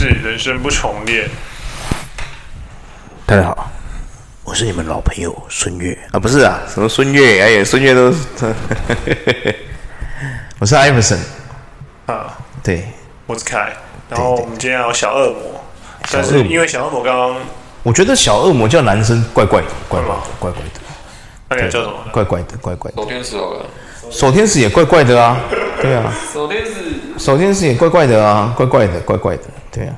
[0.00, 1.28] 是人生不重练。
[3.26, 3.70] 大家好，
[4.44, 7.42] 我是你们老朋友孙悦啊，不是啊，什么孙悦？
[7.42, 8.18] 哎呀，孙悦都是，
[10.58, 11.18] 我是艾弗森
[12.06, 12.88] 啊，对，
[13.26, 13.74] 我是凯。
[14.08, 15.62] 然后我们今天要有小恶魔，
[16.10, 17.36] 但是因为小恶魔刚刚，
[17.82, 20.80] 我觉得小恶魔叫男生怪怪的，怪怪的，怪怪的。
[21.50, 21.92] 那你叫什么？
[22.10, 22.96] 怪怪的，怪怪的。
[22.96, 23.66] 守天使好了，
[24.10, 25.36] 守天使也怪怪的啊，
[25.82, 26.72] 对啊，守天使。
[27.18, 29.94] 守天使也怪怪的啊，怪怪的，怪怪的，对啊。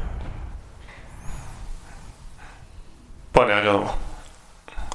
[3.33, 3.87] 不知道你要叫什么？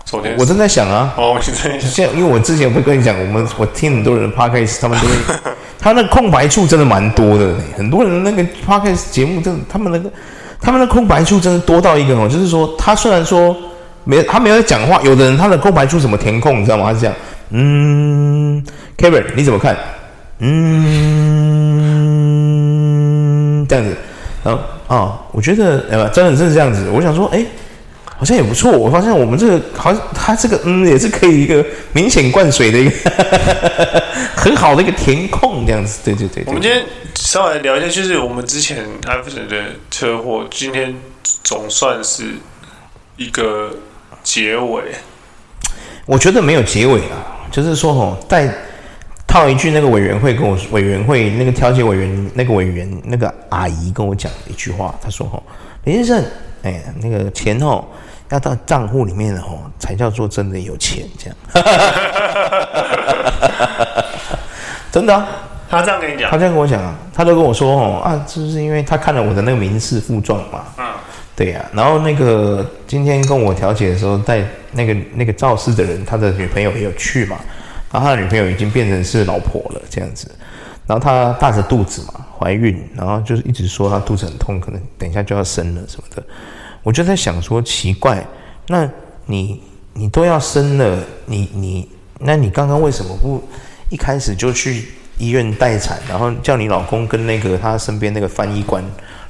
[0.05, 0.35] 昨天。
[0.37, 1.13] 我正在想啊。
[1.17, 5.13] 哦，我现在现在，因为我之前不跟你讲，我们我听很多人的 podcast，他们都会，
[5.79, 7.55] 他那空白处真的蛮多的。
[7.75, 10.09] 很多人那个 podcast 节目，真的，他们那个，
[10.61, 13.57] 他们的空白处真的多到一个哦，就是说，他虽然说
[14.03, 16.85] 没，他没有在讲话，有的人他的空白处怎么填空，你知道吗？
[16.85, 17.15] 他是这样，
[17.49, 18.63] 嗯
[18.97, 19.75] ，Kevin，你怎么看？
[20.39, 20.55] 嗯，
[23.67, 23.97] 这样子，
[24.47, 26.89] 然后啊，我觉得呃，真的是这样子。
[26.89, 27.45] 我想说，哎，
[28.17, 28.71] 好像也不错。
[28.71, 32.91] 我发现我们这个好像他这个嗯，也是可以一个明显灌水的一个
[34.37, 35.99] 很好的一个填空这样子。
[36.05, 36.47] 对对对，对。
[36.47, 36.81] 我们今天
[37.15, 39.55] 稍微聊一下，就是我们之前艾弗森的
[39.91, 40.95] 车祸，今天
[41.43, 42.23] 总算是
[43.17, 43.71] 一个
[44.23, 44.81] 结尾。
[46.05, 48.49] 我觉得没有结尾啊，就是说哦，在。
[49.27, 55.43] 套一句那个委员会跟我委员会那个调解委员那个委员那个阿姨跟我讲一句话，她说：“吼，
[55.83, 56.23] 林先生，
[56.63, 57.83] 哎，那个钱哦
[58.29, 61.35] 要到账户里面的吼才叫做真的有钱，这样。
[64.89, 65.27] ”真的、啊，
[65.69, 70.85] 他这样跟你讲，他这样跟我讲啊，他都跟我说：“哦啊，就是因为他看了我的那个民事诉状嘛。”嗯，
[71.35, 71.69] 对呀、啊。
[71.75, 74.41] 然后那个今天跟我调解的时候，带
[74.71, 77.37] 那个那个肇事的人，他的女朋友也有去嘛。
[77.91, 80.29] 然后他的女朋友已经变成是老婆了，这样子。
[80.85, 86.23] 然后他大着肚子嘛，怀孕，然后就是一直说他肚子很痛，可能等一下就要生了什么的。
[86.83, 88.25] 我就在想说，奇怪，
[88.67, 88.89] 那
[89.25, 89.61] 你
[89.93, 91.89] 你都要生了，你你
[92.19, 93.43] 那你刚刚为什么不
[93.89, 94.87] 一开始就去
[95.17, 98.81] 医院待产，然后叫你老公跟那个他身边那个翻译官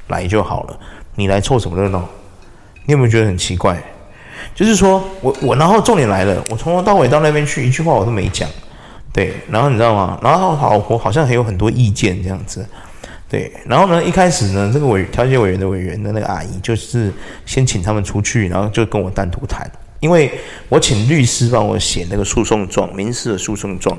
[0.06, 0.78] 来就好了？
[1.16, 2.08] 你来凑什么热闹？
[2.86, 3.82] 你有没有觉得很奇怪？
[4.58, 8.48] 就是说我我，然后重点来了，我从头到尾到那边去一句话我都没讲，
[9.12, 10.18] 对，然后你知道吗？
[10.20, 12.66] 然后好，我好像还有很多意见这样子，
[13.30, 17.12] 对，然后呢，一开始呢，这个委调解委员的委员的那个阿姨就是
[17.46, 19.64] 先请他们出去，然后就跟我单独谈，
[20.00, 20.28] 因为
[20.68, 23.96] 我请律师帮我写那个诉讼状，民事的诉讼状，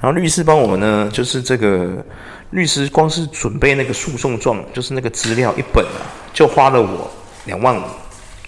[0.00, 2.04] 然后律师帮我们呢，就是这个
[2.50, 6.02] 律师光是准备那个诉讼状，就是那个资料一本啊，
[6.32, 7.08] 就花了我
[7.44, 7.84] 两万五，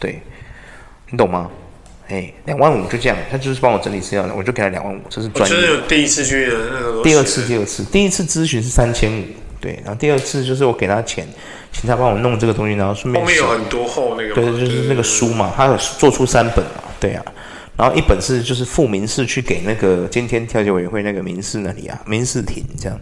[0.00, 0.20] 对。
[1.10, 1.50] 你懂吗？
[2.08, 5.56] 哎，两万五就这样，他就是帮我整理资料的，我就给他两万五，这是专业。
[5.56, 7.02] 就是第一次去的那个。
[7.02, 9.24] 第二次，第二次，第一次咨询是三千五，
[9.60, 11.26] 对，然后第二次就是我给他钱，
[11.72, 13.24] 请他帮我弄这个东西，然后顺便。
[13.24, 14.34] 后面有很多厚那个。
[14.34, 17.24] 对，就是那个书嘛，他有做出三本嘛，对啊。
[17.76, 22.96] 然后一本是就是副民事去给那个今天调解委员会那个民事那里啊，民事庭这样，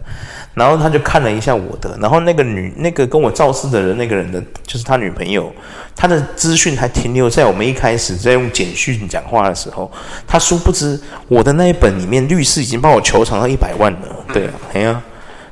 [0.55, 5.53] 然后他就看了一下我的，然后那个女那个跟我肇事的人那个人的就是他女朋友，
[5.95, 9.91] 他的资讯还停留在我们一开始在用简讯讲话的时候，
[10.27, 15.01] 他殊不知我的那一本里面律师已经帮我求偿到一百万了，对啊，哎呀，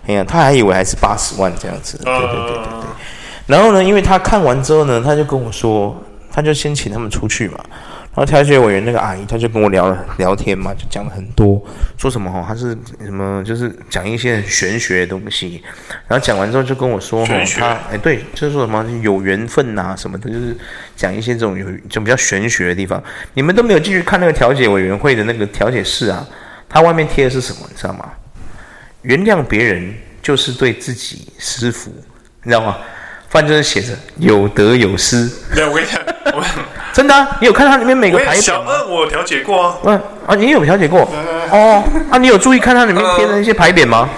[0.07, 2.55] 哎呀，他还以为还是八十万这样子，对对对对。
[2.55, 2.89] 对，
[3.45, 5.95] 然后呢，因为他看完之后呢，他就跟我说，
[6.31, 7.59] 他就先请他们出去嘛。
[8.13, 11.63] 然后调解委员那个阿姨，她就跟我聊了聊天嘛，就讲了很多，
[11.97, 15.63] 说什么哈，她是什么，就是讲一些玄学的东西。
[16.09, 20.53] 然后讲完之后就跟我说哈，她哎对，就是说什么有缘分呐什么的，就是
[20.95, 23.01] 讲一些这种有就比较玄学的地方。
[23.33, 26.27] 你们都没有继续看那个调解委员会的那个调解室啊？
[26.67, 27.59] 它外面贴的是什么？
[27.69, 28.11] 你知道吗？
[29.03, 31.89] 原谅别人就是对自己师傅，
[32.43, 32.77] 你知道吗？
[33.31, 35.27] 反正就是写着有得有失。
[35.55, 35.99] 对，我跟你讲，
[36.35, 36.43] 我。
[36.93, 38.85] 真的、啊，你有看它里面每个牌小二？
[38.85, 39.75] 我调解过啊。
[39.85, 41.09] 嗯啊，你有调解过？
[41.49, 44.09] 哦啊，你有注意看它里面贴的那些牌匾吗？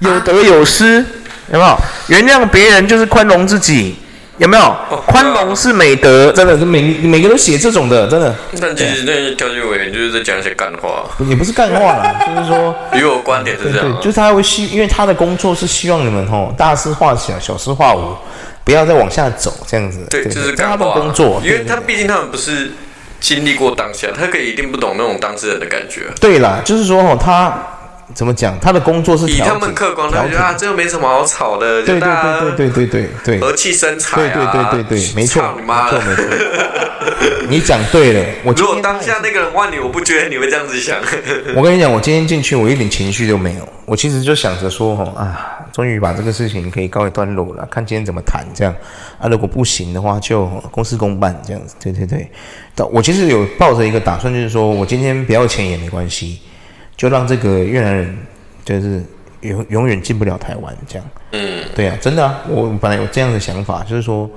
[0.00, 0.96] 有得有失，
[1.50, 1.76] 有没有？
[2.08, 3.96] 原谅别人就是宽容自己，
[4.38, 4.76] 有没有？
[5.06, 8.34] 宽容是美德，真的是每每个都写这种的，真的。
[8.60, 11.04] 但其实那些调解委员就是在讲一些干话。
[11.28, 13.96] 也不是干话啦， 就是说，与我观点是这样。
[14.00, 18.16] 就是他会希，因为他的工作是希望你们吼大事化小，小事化无。
[18.64, 20.06] 不要再往下走，这样子。
[20.08, 22.70] 对，就是他的工作，因为他毕竟他们不是
[23.18, 26.02] 经历过当下，他可以一定不懂那种当事人的感觉。
[26.20, 27.52] 对啦，就是说哦，他
[28.14, 28.58] 怎么讲？
[28.60, 32.08] 他的工作是以他们客观的觉得啊，这又没什么好吵的，对对
[32.56, 36.00] 对对对对对，和气生财，对对对对对，没错，你妈的，
[37.48, 38.24] 你讲对了。
[38.44, 40.96] 我如果当下那个人问你，我不觉得你会这样子想。
[41.56, 43.68] 我跟你讲，我今天进去，我一点情绪都没有。
[43.86, 45.58] 我其实就想着说，哦啊。
[45.72, 48.74] 终于把这个事情可以告一段落了，看今天怎么谈这样
[49.18, 49.26] 啊。
[49.26, 51.74] 如果不行的话，就公事公办这样子。
[51.82, 52.28] 对对对，
[52.92, 56.42] 我其实有抱着一个打算，就是说我今天不要钱也没关系，
[56.96, 58.18] 就让这个越南人
[58.64, 59.02] 就是
[59.40, 61.06] 永永远进不了台湾这样。
[61.32, 64.30] 嗯，对啊，真的啊，我本来有这样的想法，就是说，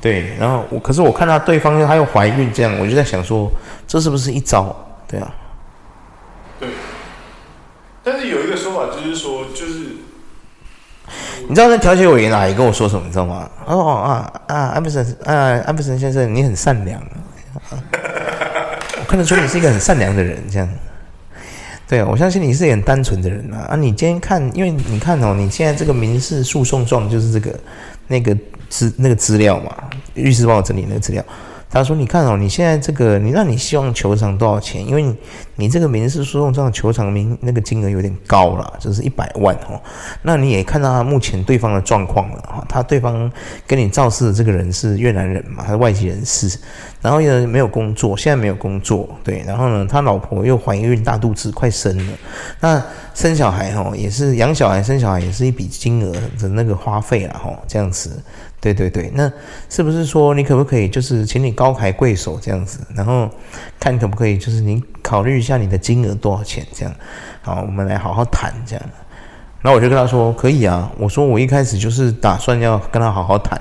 [0.00, 3.50] 对，然后我可是我看到对方他又怀孕这样，我就在想说，
[3.86, 4.74] 这是不是一招？
[5.06, 5.34] 对啊。
[6.60, 6.68] 对。
[8.02, 9.96] 但是有一个说法就是说，就是
[11.48, 13.02] 你知道那调解委员哪里跟我说什么？
[13.04, 13.50] 你知道吗？
[13.66, 15.34] 哦啊啊，安布森啊，
[15.66, 17.76] 安布森先生，你很善良，啊、
[19.00, 20.68] 我看得出你是一个很善良的人，这样。
[21.88, 23.66] 对，我相信你是很单纯的人啊。
[23.70, 27.58] 啊，你今天看，因为你看哦，你现在这个民事诉讼状就是这个
[28.08, 28.36] 那个
[28.68, 29.74] 资那个资料嘛，
[30.12, 31.24] 律师帮我整理那个资料。
[31.70, 34.86] 他说：“你看哦，你现在这个，你那你希望求偿多少钱？
[34.86, 35.14] 因为你
[35.58, 39.80] 你，这个民事诉讼这样求偿名那个金额有点高了，就是一百万哦。
[40.22, 43.30] 那你也看到他目前对方的状况了哈，他对方
[43.66, 46.56] 跟你肇事的这个人是越南人嘛，他是外籍人士，
[47.02, 52.12] 然后又没有工作，现在没有工作，对，然后呢，他老婆又怀孕大肚子，快生了，
[52.60, 52.80] 那
[53.12, 58.22] 生小孩哦，也是养小孩生小孩也是一笔金额的那个花费了哈，这样子。”
[58.60, 59.30] 对对对，那
[59.68, 63.30] 是不是说你可不可以就是请你高抬贵手这样子，然后
[63.78, 66.94] 看可不可以就是你考虑一下你的金额多少钱这样，
[67.42, 68.84] 好，我们来好好谈这样。
[69.60, 73.60] 然后我就跟他说可以啊，我说我一开始就是打算要跟他好好谈，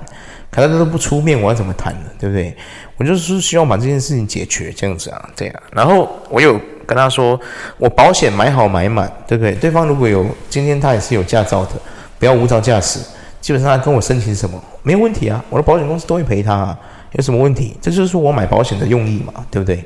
[0.51, 2.10] 可他都不出面，我要怎么谈呢？
[2.19, 2.56] 对不对？
[2.98, 5.56] 我就是希望把这件事情解决这样子啊，这样。
[5.72, 7.39] 然后我有跟他说，
[7.78, 9.56] 我保险买好买满，对不对？
[9.56, 11.72] 对方如果有今天他也是有驾照的，
[12.19, 13.00] 不要无照驾驶。
[13.39, 16.80] 基本上他跟我申请什么没有问题啊，我的保险公司都会赔他啊，
[17.13, 17.78] 有什么问题？
[17.81, 19.84] 这就是说我买保险的用意嘛，对不对？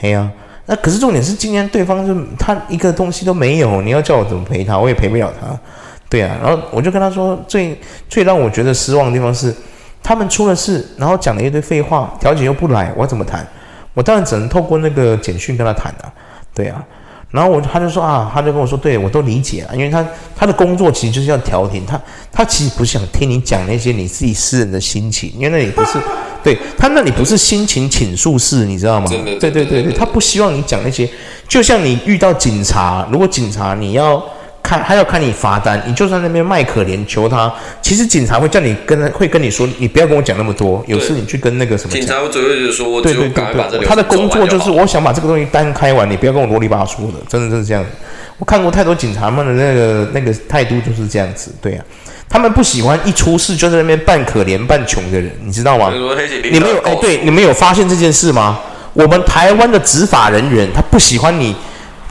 [0.00, 0.30] 哎呀，
[0.66, 5.46] 那可是重点是今天对方就他一个东西都没有，你要叫我怎么陪他，我也陪不了他，
[6.08, 6.36] 对啊。
[6.42, 7.78] 然后我就跟他说，最
[8.08, 9.54] 最让我觉得失望的地方是，
[10.02, 13.46] 他们出了事，然后讲了一堆废话，调解又不来，我怎么谈？
[13.92, 16.12] 我当然只能透过那个简讯跟他谈啊，
[16.54, 16.82] 对啊。
[17.30, 20.06] 然后我他就说啊，他就跟我说，对，我都理解啊，因为他
[20.36, 22.00] 他的工作其实就是要调停，他
[22.30, 25.98] 他其实不想听你讲那些你自己私人的心情，因为那里不是，
[26.44, 29.08] 对他那里不是心情倾诉室，你知道吗？
[29.08, 31.08] 对对对对对，他不希望你讲那些，
[31.48, 34.22] 就像你遇到警察，如果警察你要。
[34.66, 37.52] 看，他要看你罚单，你就在那边卖可怜求他。
[37.82, 40.82] 其实警察会叫你跟他，会跟你说，你不要跟我讲那么多。
[40.86, 41.92] 有事你去跟那个什么。
[41.92, 47.84] 警察会主要就是说，对对对对，他的工作就是我想把这个东西单开完，你不要跟我啰里吧嗦的，真的就是这样。
[48.38, 51.84] 我看过太多警察们的那个那个态度就是这样子，对啊，
[52.28, 55.92] 他们不喜欢一出事就在那边扮可怜扮穷的人，你知道吗？
[55.92, 58.58] 你们有哎，对，你们有发现这件事吗？
[58.92, 61.54] 我们台湾的执法人员他不喜欢你。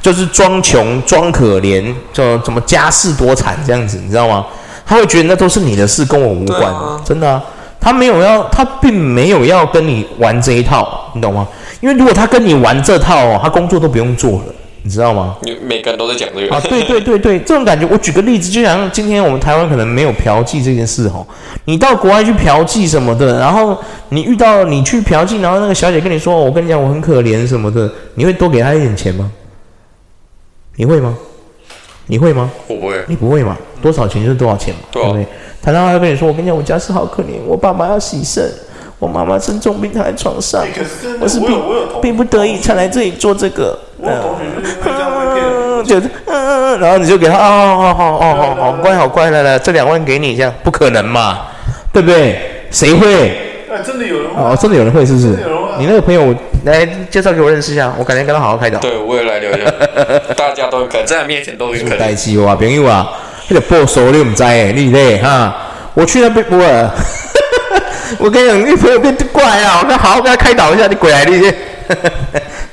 [0.02, 1.82] 就是装穷、装可怜，
[2.12, 4.46] 就什么家世多惨这样子，你知道吗？
[4.86, 7.42] 他会觉得那都是你的事，跟我无关，啊、真的、啊。
[7.80, 11.48] 他没有要，他并没有要跟你玩这一套，你懂吗？
[11.80, 14.54] 因为如果他跟你玩这套哦，他工作都不用做了，
[14.86, 15.38] 你知道吗？
[15.62, 17.88] 每个人都在讲这个啊，对对对对，这种感觉。
[17.90, 21.26] 我举个例子，就像今天我们台湾可能没有嫖妓这件事哦，
[21.64, 23.78] 你到国外去嫖妓什么的，然后
[24.10, 29.32] 你遇到你去嫖妓，然后那个小姐跟你说：“我跟你讲，我很可怜什么的。”你会多给她一点钱吗？
[30.76, 31.18] 你会吗？
[32.08, 32.52] 你会吗？
[32.68, 33.02] 我不会。
[33.08, 33.58] 你不会吗？
[33.82, 35.26] 多少钱就是多少钱嘛，对不对？
[35.62, 38.52] 他然后还跟你说：“我跟你讲，我家是好可怜，我爸爸要洗肾，
[39.00, 40.62] 我妈妈生重病躺在床上，
[41.22, 41.48] 我是逼
[42.02, 51.40] 逼不得已才来这里做这个。”嗯，就是嗯，然后你就给他哦，好好哦，好好乖好乖，来来，这两万给你，这样不可能嘛，
[51.92, 52.66] 对不对？
[52.72, 53.30] 谁会？
[53.72, 55.28] 哎，真的有人哦，真的有人会是不是？
[55.78, 56.34] 你那个朋友。
[56.66, 58.80] 来介绍给我认识一下，我改天跟他好好开导。
[58.80, 59.70] 对，我也来聊一下，
[60.34, 62.00] 大家都可能在他面前都是可能。
[62.00, 63.06] 代志哇，朋友啊，
[63.50, 65.54] 那个报仇你唔知诶，你咧哈？
[65.94, 66.90] 我去那边不尔，
[68.18, 69.80] 我跟你讲，你朋友变怪啊！
[69.84, 71.52] 我跟好好跟他开导一下，你过来你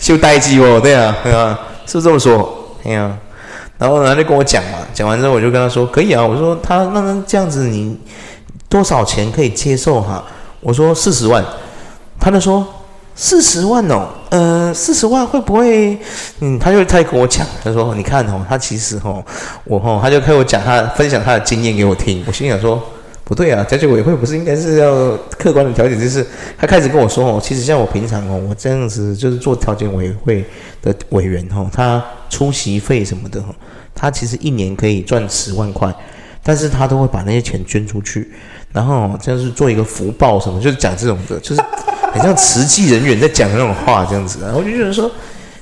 [0.00, 2.74] 修代机哦，对啊， 对啊，是不是这么说？
[2.84, 3.16] 哎呀，
[3.78, 7.96] 然后呢，他就跟我讲嘛，讲完之后我就跟他说，可以啊，我说他那那这样子，你
[8.68, 10.24] 多少钱可以接受哈？
[10.60, 11.44] 我说四十万，
[12.18, 12.66] 他就说。
[13.16, 15.98] 四十万哦，呃，四十万会不会？
[16.38, 19.22] 嗯，他就他就跟我讲，他说：“你看哦，他其实哦，
[19.64, 22.24] 我哦，他就跟我讲他分享他的经验给我听。
[22.26, 22.82] 我心想说，
[23.30, 25.96] 不对啊，调解委会不是应该是要客观的调解？
[25.96, 26.26] 就是
[26.58, 30.44] 他开始跟我说哦，其实像我平常哦，我这样子就是做调解委员会
[30.82, 33.40] 的委员哦，他出席费什么的，
[33.94, 35.94] 他其实一年可以赚十万块，
[36.42, 38.32] 但是他都会把那些钱捐出去，
[38.72, 41.62] 然后这样是做一个福报什么，就是讲这种的，就是。”
[42.12, 45.08] 很像慈济人员在讲那种话这样子，然后我就觉得说，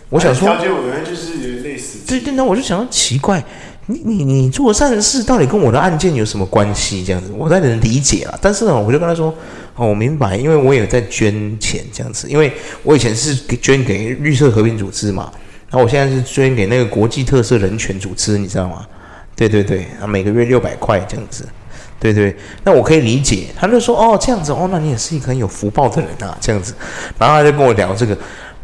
[0.08, 3.44] 我想说，调解委员就是类似，对对，那我就想到奇怪，
[3.90, 7.02] 你你你做善事到底跟我的案件有什么关系？
[7.02, 8.38] 这样子，我在能理解了。
[8.40, 9.34] 但是呢，我就跟他说，
[9.76, 12.52] 哦，我明白，因为我也在捐钱这样子，因为
[12.82, 15.32] 我以前是捐给绿色和平组织嘛，
[15.70, 18.86] 然后我现在是捐给那个国际特色人权组织，你知道吗？
[19.34, 21.48] 对对对，啊，每个月六百块这样子，
[21.98, 23.46] 对对，那我可以理解。
[23.56, 26.74] 他就说，哦，这样子，哦，那你也是一个很有福报的人啊，这样子。
[27.18, 28.14] 然后他就跟我聊这个。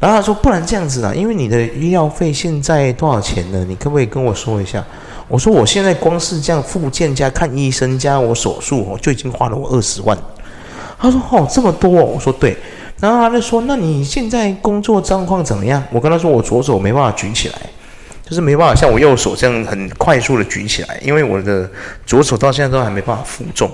[0.00, 3.64] 然后他说：“不然这样子啊，因为你的医药费现在多少钱呢？
[3.66, 4.84] 你可不可以跟我说一下？”
[5.28, 10.16] 我说：“我现在光是这样复健加看医生加我手术我，就已经花了我二十万。”
[10.98, 12.56] 他说：“哦，这么多哦。”我说：“对。”
[13.00, 17.54] 然后他就说：“那你现在工作状况怎么样？”我跟他说：“我左手没办法举起来，
[18.28, 21.68] 就是没办法像我右手这样很快速的举起来，因为我的
[22.06, 23.70] 左手到现在都还没办法负重。”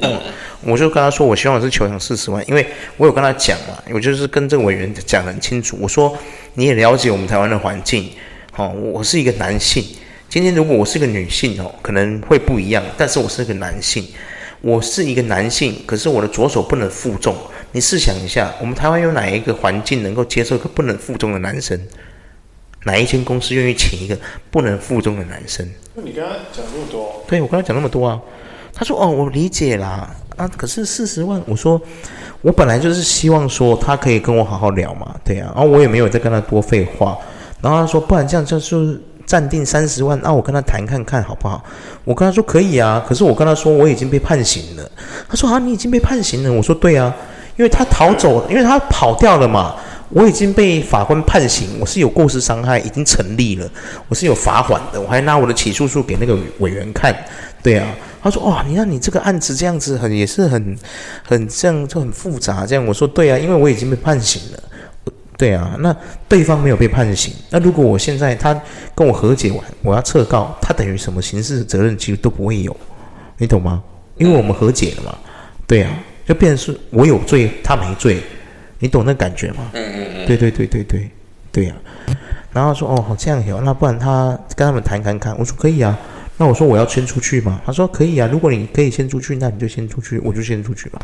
[0.00, 0.18] 嗯。
[0.60, 5.78] 我就跟他说，我希望我是求偿四十万，因为我有跟他讲嘛，我就是跟这个委员讲得很清楚。
[5.80, 6.12] 我说
[6.54, 8.10] 你也了解我们台湾的环境，
[8.56, 9.84] 哦，我是一个男性，
[10.28, 12.82] 今天如果我是个女性哦，可能会不一样。
[12.98, 14.06] 但是我是个男性，
[14.60, 17.34] 我是一个男性，可是我的左手不能负重。
[17.72, 21.80] 你试想一下，我们台湾有哪一个环境能够接受一个不能负重的男生？
[22.84, 24.18] 哪一间公司愿意请一个
[24.50, 25.66] 不能负重的男生？
[25.94, 27.24] 那你跟他讲那么多？
[27.26, 28.20] 对，我跟他讲那么多啊。
[28.74, 31.80] 他说：“哦，我理解啦。”啊，可是四十万，我说
[32.42, 37.18] 我本来就是希望说他可以跟我好好聊嘛，对呀、啊，然后我也没有再跟他多废话，
[37.60, 41.62] 然后他说不然这样就是暂定三十万，那、啊、我跟他谈看看好不好？
[42.02, 44.90] 我跟他说可以啊，可是我跟他说我已经被判刑了，
[45.28, 47.14] 他说啊你已经被判刑了，我说对啊，
[47.58, 49.76] 因为他逃走，因为他跑掉了嘛，
[50.08, 53.70] 我已经被法官判刑，我是有过失伤害已经成立了，
[54.08, 57.14] 我是有罚款的，我还拿我的起诉书给那个委员看，
[57.62, 57.86] 对啊。
[58.20, 60.76] 他说：“哇，你看你这个案子这样子很也是很
[61.22, 62.66] 很这样就很复杂。
[62.66, 64.62] 这样我说对啊，因为我已经被判刑了。
[65.38, 65.96] 对啊，那
[66.28, 67.32] 对方没有被判刑。
[67.48, 68.60] 那如果我现在他
[68.94, 72.76] 跟我和解完，我要撤告，他等于什么刑事责任其实都不会有，
[73.38, 73.82] 你懂吗？
[74.16, 75.16] 因为我们和解了嘛。
[75.66, 75.90] 对啊，
[76.26, 78.20] 就变成是我有罪，他没罪，
[78.80, 79.70] 你懂那感觉吗？
[79.74, 80.26] 嗯嗯嗯。
[80.26, 81.10] 对对对对对
[81.52, 81.74] 对呀。
[82.52, 85.38] 然后说哦，好这样有，那不然他跟他们谈谈看。
[85.38, 85.96] 我说可以啊。”
[86.40, 87.60] 那我说我要先出去嘛？
[87.66, 91.00] 他说可以啊，如果你可以先出去，那你就先出去，我就先出去嘛。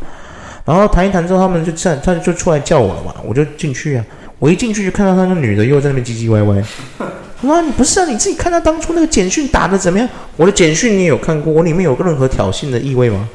[0.63, 4.05] 然后谈一谈之后，他们就站，他就出来叫我了嘛，我就进去啊。
[4.39, 6.63] 我一进去就看到那个女的又在那边唧唧歪歪。
[7.41, 10.07] 我说你不是啊，你自己看他当初那个简讯打的怎么样？
[10.35, 13.27] 我的简讯你也有看过，我里面有任何挑衅的意味吗？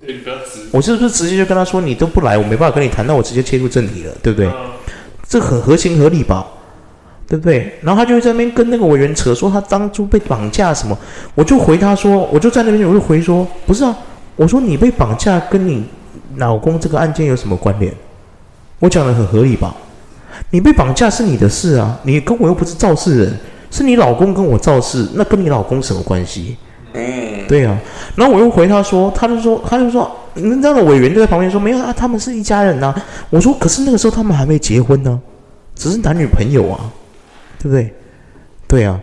[0.00, 0.60] 你不要直。
[0.70, 4.50] 我是不是直接就跟他说你都不来，我没办法跟你谈，那我直接切入正题了，对不对？
[5.28, 6.46] 这很合情合理吧？
[7.28, 7.76] 对不对？
[7.82, 10.96] 然后他就在那边跟那个委员扯说他当初被绑架什么，
[11.34, 13.94] 我就回他说，我就在那边我就回说，不是啊，
[14.36, 15.84] 我说你被绑架跟你
[16.36, 17.92] 老公这个案件有什么关联？
[18.78, 19.74] 我讲的很合理吧？
[20.50, 23.38] 你被绑架是你的事啊，你跟我又不是肇事人，
[23.70, 26.56] 是你老公跟我肇事，那跟你老公什么关系？
[26.92, 27.78] 嗯，对啊。
[28.14, 33.04] 然后我又回他说，他就说，他就说，那这样的委员就在旁边说，没有啊，他们是一家人呐、啊。
[33.30, 35.20] 我说，可是那个时候他们还没结婚呢，
[35.74, 36.80] 只是男女朋友啊。
[37.58, 37.92] 对不对？
[38.68, 39.00] 对呀、啊，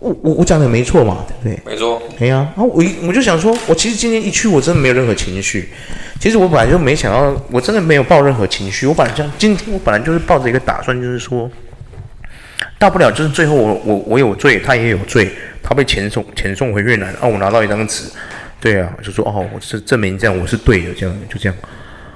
[0.00, 1.72] 我我我讲的没错嘛，对不对？
[1.72, 2.02] 没错。
[2.18, 5.68] 哎呀，然后我一我就想说，我其实今天一去，我真的没有任何情绪。
[6.18, 8.86] 其实我本来就没想到，我真的没有抱任何情绪。
[8.86, 11.50] 我本来像今天我本来就是抱着一个打算，就是说，
[12.78, 15.30] 大不了就是最后我我我有罪，他也有罪，
[15.62, 18.04] 他被遣送遣送回越南，啊，我拿到一张纸，
[18.60, 21.58] 对啊，就说哦，我是证明这样我是对的，这样就这样。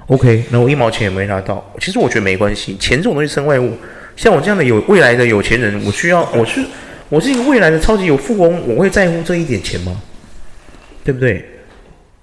[0.07, 1.65] OK，那我一毛钱也没拿到。
[1.81, 3.77] 其实我觉得没关系，钱这种东西身外物。
[4.17, 6.61] 像我这样的有未来的有钱人，我需要，我是
[7.09, 10.01] 我是一个未来的超级有富翁，我会在乎这一点钱吗？
[11.05, 11.45] 对不对？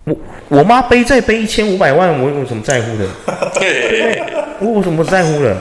[0.05, 0.15] 我
[0.49, 3.05] 我妈背债背一千五百万，我有什么在乎的？
[3.53, 4.23] 对不对？
[4.59, 5.55] 我有什么在乎的？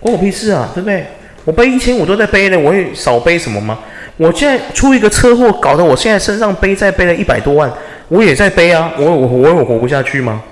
[0.00, 1.06] 关我屁事啊，对不对？
[1.44, 3.78] 我背一千五都在背了，我会少背什么吗？
[4.16, 7.72] 我现在出一个车祸，搞得我现在身上背债背了一百多万，
[8.08, 10.42] 我也在背啊，我我我有活不下去吗？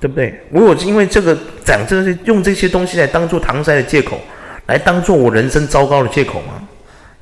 [0.00, 0.34] 对不对？
[0.50, 4.18] 我有因为这个讲这些用这些东西来当做搪塞的借口。
[4.66, 6.54] 来当做我人生糟糕的借口吗？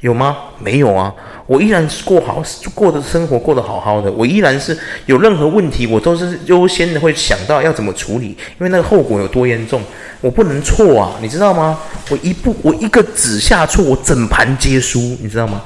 [0.03, 0.37] 有吗？
[0.59, 1.15] 没有啊！
[1.47, 2.43] 我依然是过好
[2.75, 4.11] 过的生活，过得好好的。
[4.11, 9.81] 我依然是有任何问题，我都是优先的会想到要怎么处理，因为那个后果有多严重，
[10.21, 11.13] 我不能错啊！
[11.21, 11.79] 你知道吗？
[12.11, 15.63] 我一步，我一个指下错，我整盘皆输，你知道吗？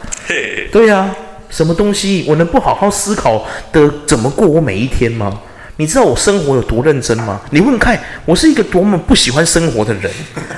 [0.71, 1.17] 对呀、啊，
[1.49, 5.33] 什么东西我能不好好思考的怎么过我每一天吗？
[5.79, 7.41] 你知道我生活有多认真吗？
[7.51, 10.13] 你问看，我是一个多么不喜欢生活的人，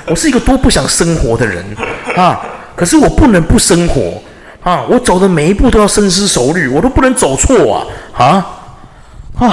[0.05, 1.63] 我是一个多不想生活的人
[2.17, 2.41] 啊！
[2.79, 4.13] 可是我不能不生活
[4.63, 4.85] 啊！
[4.89, 7.85] 我走的每一步都要深思熟虑，我都不能走错啊！
[8.13, 8.25] 啊
[9.37, 9.49] 啊！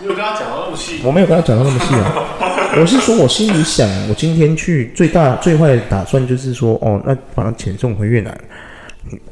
[0.00, 1.02] 你有跟他讲到那么细？
[1.04, 2.14] 我没有跟他讲到那么细啊！
[2.80, 8.34] 我是说我心里想，我今天去最大最坏的打算就是说，哦，那把他遣送回越南，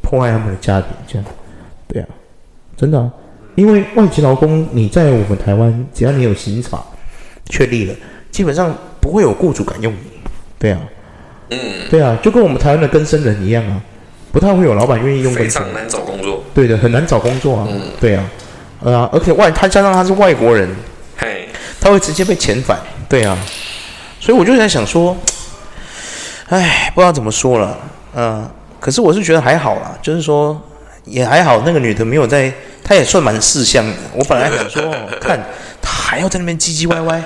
[0.03, 1.25] 破坏他们的家庭，这样，
[1.89, 2.09] 对啊，
[2.77, 3.11] 真的啊，
[3.55, 6.85] 因为外籍劳工你在我们台湾，只要你有刑法
[7.49, 7.95] 确立了，
[8.31, 9.99] 基本上不会有雇主敢用你，
[10.59, 10.81] 对啊，
[11.51, 11.59] 嗯，
[11.91, 13.81] 对啊，就跟我们台湾的更生人一样啊，
[14.33, 15.63] 不太会有老板愿意用更生。
[15.63, 18.25] 人，非常难找工作，对的，很难找工作啊，嗯，对啊，
[18.83, 20.69] 呃，而且外他加上他是外国人，
[21.17, 21.49] 嘿，
[21.81, 22.79] 他会直接被遣返，
[23.09, 23.37] 对啊，
[24.21, 25.17] 所以我就在想说。
[26.53, 27.79] 唉，不知道怎么说了，
[28.13, 30.61] 嗯、呃，可是我是觉得还好啦，就是说
[31.05, 32.53] 也还好，那个女的没有在，
[32.83, 33.95] 她也算蛮识相的。
[34.13, 34.83] 我本来想说，
[35.23, 35.39] 看
[35.81, 37.23] 她还要在那边唧唧歪歪，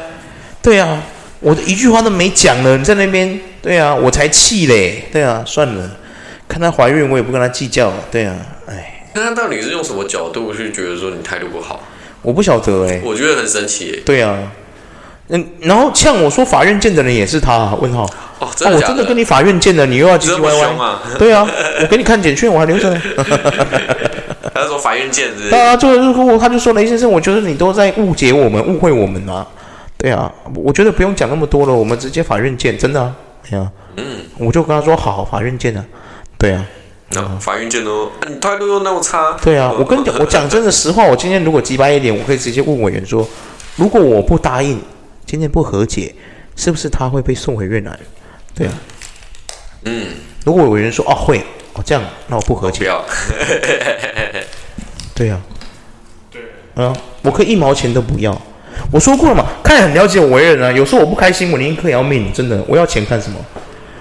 [0.60, 1.02] 对啊，
[1.44, 5.90] 我的一句话都没讲了，你在那边，对啊，我才气嘞，对啊，算了，
[6.48, 8.34] 看她怀孕，我也不跟她计较了，对啊，
[8.66, 9.04] 哎。
[9.14, 11.82] 那她到底是用什么角度去觉得说你态度不好？
[12.22, 14.02] 我不晓得哎，我觉得很神奇诶。
[14.06, 14.38] 对啊。
[15.28, 18.04] 嗯，然后像我说法院见的人也是他，问号
[18.38, 18.80] 哦，真的的？
[18.80, 21.46] 哦，我真的跟你法院见的，你又要唧唧歪歪，啊对啊，
[21.82, 23.02] 我给你看简讯，我还留着呢。
[24.54, 25.50] 他说法院见是，是？
[25.50, 29.46] 对啊，就是说，他就说雷先生，我觉得你都在误解我们，误会我们啊。
[30.04, 33.16] 对啊，我觉得不用讲那么多了，我们直接法院见，真的啊。
[33.49, 35.82] 对啊，嗯，我就跟他说好，法院见啊。
[36.37, 36.62] 对啊，
[37.12, 38.11] 那、嗯、法院见哦。
[38.28, 39.32] 你态度又那么差。
[39.42, 43.26] 对啊，我跟你讲，我讲真的实话，我今天如果急白一点，我可以直接问委员说，
[43.76, 44.78] 如果我不答应。
[45.25, 46.14] 今天不和解，
[46.54, 47.99] 是不是他会被送回越南？
[48.54, 48.75] 对啊，
[49.87, 50.08] 嗯，
[50.44, 51.38] 如果委员说哦会
[51.73, 52.80] 哦这样，那我不和解。
[52.80, 53.02] 不要，
[55.16, 55.40] 对啊，
[56.30, 56.42] 对，
[56.75, 58.38] 嗯，我可以一毛钱都不要。
[58.90, 60.72] 我说过了嘛，看很了解我为人啊。
[60.72, 63.38] 有时候我不开心，我宁可要命，真的，我要钱干什么？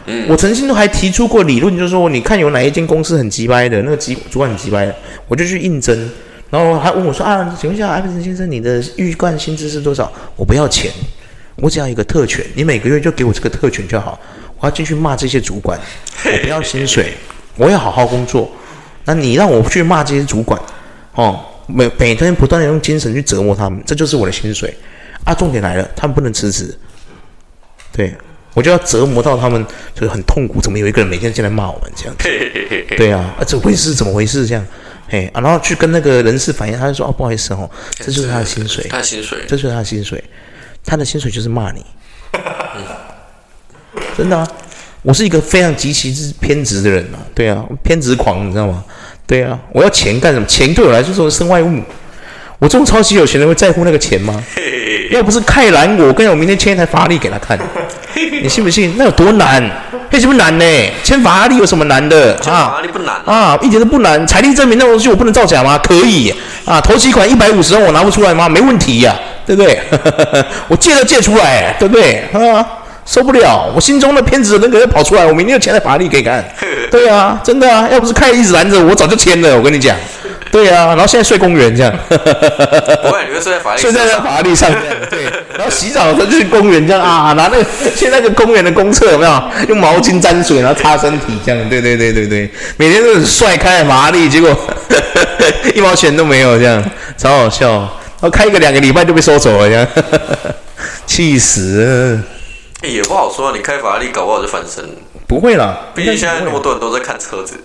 [0.05, 4.93] 嗯，我曾经都还提出过理论，就是说，你看有哪一间公司很鸡掰的，那个主主管很鸡掰的，
[5.27, 6.09] 我就去应征。
[6.49, 10.11] 然后还问我说啊，请问一下艾弗森先生，你的预算薪资是多少？
[10.35, 10.91] 我不要钱，
[11.55, 14.19] 我只要一个特权，你每个月就给我这个特权就好。
[14.59, 15.79] 我要进去骂这些主管，
[16.25, 17.13] 我不要薪水，
[17.55, 18.49] 我要好好工作。
[19.05, 20.59] 那你让我去骂这些主管，
[21.15, 24.75] 哦，每每天不断的用精神去折磨他们，这就是我的薪水。
[25.25, 26.77] 啊，重点来了，他们不能辞职，
[27.93, 28.13] 对，
[28.53, 30.59] 我就要折磨到他们，就是很痛苦。
[30.61, 32.15] 怎么有一个人每天进来骂我们这样？
[32.97, 34.45] 对啊，啊，这回事怎么回事？
[34.45, 34.65] 这样。
[35.09, 40.23] 哎啊，然后去跟那个人事反映，他就说：“哦，不好意思哦，这就是他的薪水，他的薪水，这就是他的薪水，
[40.83, 41.85] 他的薪水就是骂你，
[44.17, 44.45] 真的啊！
[45.03, 48.83] 我是一个非常极其之偏执的人啊，对啊，偏执狂，你知道吗？
[49.25, 50.45] 对啊，我要钱干什么？
[50.45, 51.81] 钱对我来说是身外物。
[52.59, 54.41] 我这种超级有钱人会在乎那个钱吗？
[55.11, 57.59] 要不是太难，我跟，我明天签一台法拉利给他看，
[58.41, 58.93] 你信不信？
[58.97, 59.61] 那有多难？”
[60.11, 60.65] 为什么难呢？
[61.03, 62.35] 签法拉利有什么难的？
[62.37, 64.25] 签法拉利不难啊，啊，一点都不难。
[64.27, 65.77] 财力证明那种东西我不能造假吗？
[65.83, 66.33] 可以
[66.65, 68.47] 啊，头期款一百五十万我拿不出来吗？
[68.47, 69.79] 没问题呀、啊，对不对？
[70.69, 72.23] 我借都借出来，对不对？
[72.31, 72.65] 啊，
[73.05, 76.43] 受不了，我心中的偏执的人格要跑出来，我明天就签在法拉利给你看。
[76.89, 79.55] 对啊，真的啊，要不是凯一直拦着我，我早就签了。
[79.57, 79.95] 我跟你讲。
[80.51, 85.23] 对啊，然后现在睡公园这样，不会，你会睡在法拉利，睡在那法拉利上这样，对。
[85.57, 89.43] 然后洗澡的时候就去公园这样啊，拿那个 现在那个公园的公厕有没有？
[89.69, 94.55] 用毛巾沾水，然后擦身体这样，对对对对对，每天都很帅，开在法拉利，结果
[95.73, 96.83] 一毛钱都没有这样，
[97.17, 97.71] 超好笑。
[97.71, 99.87] 然后开一个两个礼拜就被收走了这样，
[101.07, 102.32] 气死了。
[102.89, 104.83] 也不好说，你开法拉利搞不好就翻身。
[105.27, 107.55] 不会啦，毕竟现在那么多人都在看车子。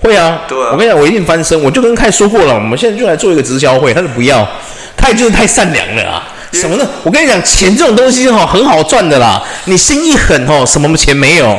[0.00, 1.58] 会啊，对啊，我跟你讲，我一定翻身。
[1.62, 3.94] 我就跟凯说过了，我们现在就来做一个直销会。
[3.94, 4.46] 他说不要，
[4.96, 6.28] 凯就是太善良了啊。
[6.52, 6.86] 什么呢？
[7.02, 9.42] 我跟你讲，钱这种东西哈，很好赚的啦。
[9.64, 11.58] 你心一狠哦，什么钱没有？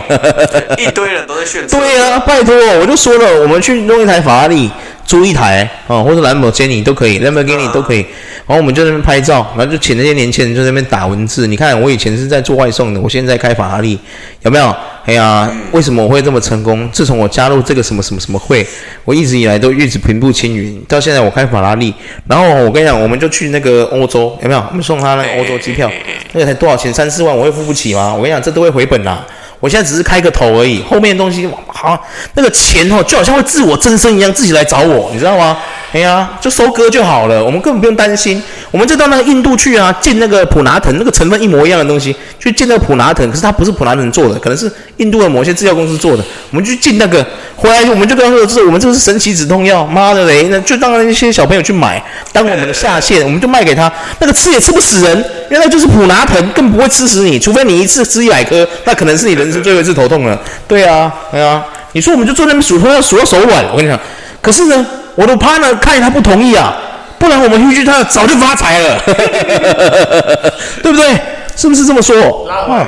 [0.78, 1.65] 一堆人都在炫。
[1.67, 4.69] 对啊，拜托，我就说了，我们去弄一台法拉利，
[5.05, 8.05] 租一台啊，或者兰博基尼都可以，兰博基尼都可以。
[8.47, 11.47] 然后我们就在那边拍照，然后就请那些年轻人就在那边打文字。
[11.47, 13.97] 你看，我以前是在做外送的，我现在开法拉利，
[14.41, 14.75] 有没有？
[15.05, 16.89] 哎呀，为什么我会这么成功？
[16.91, 18.65] 自从我加入这个什么什么什么会，
[19.03, 20.79] 我一直以来都一直平步青云。
[20.87, 21.93] 到现在我开法拉利，
[22.27, 24.63] 然后我跟你讲，我们就去那个欧洲，有没有？
[24.69, 25.91] 我们送他那个欧洲机票，
[26.33, 26.93] 那个才多少钱？
[26.93, 28.13] 三四万，我会付不起吗？
[28.13, 29.25] 我跟你讲，这都会回本啦。
[29.59, 31.47] 我现在只是开个头而已，后面的东西
[31.85, 35.57] 好，那个钱哦，就好像会自我增生一样，自己来找我，你知道吗？
[35.93, 38.41] 哎呀，就收割就好了，我们根本不用担心。
[38.69, 46.23] 我们就到那个印度去啊，进那个普拿疼，那个成分一模一样的东西，去进那个普拿疼，可是它不是普拿疼做的，可能是印度的某些制药公司做的。
[46.51, 53.89] 我们就进那个，回来我们就跟他说，这是我们这是神奇止痛药，妈的嘞，那就让那些小朋友去买，当我们的下线，我们就卖给他。
[54.19, 60.37] 那个吃也吃不死人，原来就是普拿疼，更不会吃死你，除非你一次吃一百颗，那可能是你人生最后一次头痛了。
[60.67, 61.63] 对啊，对啊，
[61.95, 63.97] 你说我们就坐那边数痛要数到手软，我跟你讲，
[64.41, 64.86] 可是呢。
[65.15, 66.75] 我的 partner 看他不同意啊，
[67.17, 68.99] 不然我们回去他早就发财了，
[70.84, 71.17] 对不对？
[71.55, 72.17] 是不是这么说？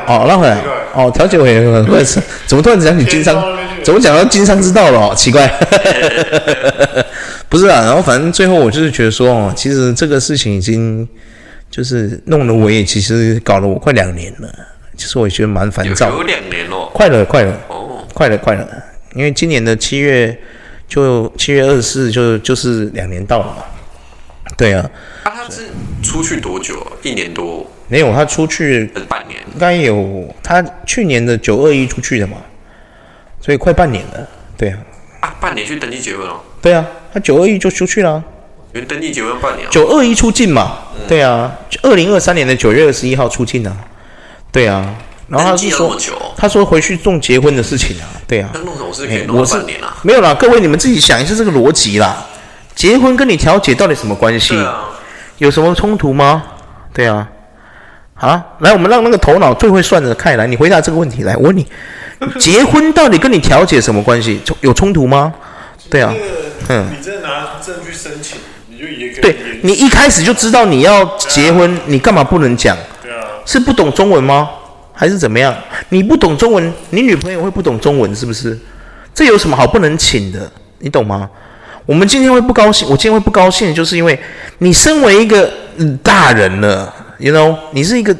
[0.05, 0.61] 哦，拉回来。
[0.93, 3.41] 哦，调解委员，会是，怎么突然讲起经商？
[3.81, 4.99] 怎么讲到经商之道了？
[4.99, 5.49] 哦，奇怪。
[7.47, 11.07] 不是啊，然后反正最后我就是觉得说，哦，其实这个事情已经
[11.71, 14.49] 就是弄得我也其实搞了我快两年了。
[14.97, 16.09] 其实我也觉得蛮烦躁。
[16.09, 16.89] 有两年哦。
[16.91, 17.53] 快了，快了。
[17.69, 18.03] 哦。
[18.13, 18.67] 快了，快了。
[19.17, 20.37] 因为今年的七月，
[20.87, 23.63] 就七月二十四，就就是两年到了嘛。
[24.55, 24.87] 对啊。
[25.23, 25.69] 啊，他是
[26.03, 26.85] 出去多久？
[27.01, 27.65] 一年多？
[27.87, 30.31] 没有，他出去半年，应该有。
[30.43, 32.37] 他去年的九二一出去的嘛，
[33.41, 34.29] 所以快半年了。
[34.55, 34.77] 对啊。
[35.21, 36.39] 啊，半年去登记结婚哦。
[36.61, 38.23] 对啊，他九二一就出去了。
[38.75, 39.67] 因为登记结婚半年。
[39.71, 40.77] 九二一出境嘛。
[40.93, 43.75] 嗯、对啊，二零二三年的九月二十一号出境啊。
[44.51, 44.95] 对啊。
[45.27, 45.97] 然后他是说，
[46.37, 48.05] 他说回去弄结婚的事情啊。
[48.27, 48.49] 对啊。
[48.53, 49.95] 那弄什么事可以弄半年啊？
[50.01, 52.25] 没有啦，各位你们自己想一下这个逻辑啦。
[52.75, 54.55] 结婚跟你调解到底什么关系？
[54.57, 54.89] 啊、
[55.37, 56.43] 有什么冲突吗？
[56.93, 57.27] 对啊。
[58.15, 61.35] 啊，来，我们让那个头脑最会算的开来，你回答这个问题来。
[61.37, 61.67] 我问你，
[62.39, 64.41] 结婚到底跟你调解什么关系？
[64.61, 65.33] 有冲突吗？
[65.89, 66.13] 对啊，
[66.69, 66.87] 嗯。
[66.97, 69.21] 你再拿证据申请，你就也可以。
[69.21, 72.75] 对，你一开始就知道你要结婚，你干嘛不能讲？
[73.03, 73.23] 对啊。
[73.45, 74.49] 是不懂中文吗？
[74.97, 75.55] 还是怎么样？
[75.89, 78.57] 你不懂中文，你女朋友会不懂中文是不是？
[79.13, 80.51] 这有什么好不能请的？
[80.79, 81.29] 你懂吗？
[81.85, 84.19] 我们今天会不高兴，我今天会不高兴，就是因为
[84.57, 85.47] 你身为一个
[86.01, 86.91] 大人了。
[87.19, 88.15] You know，你是一个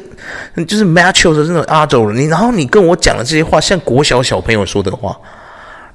[0.66, 5.16] 就是 mature 的这种 adult，你然后你跟我讲的这些话，像国小小朋友说的话，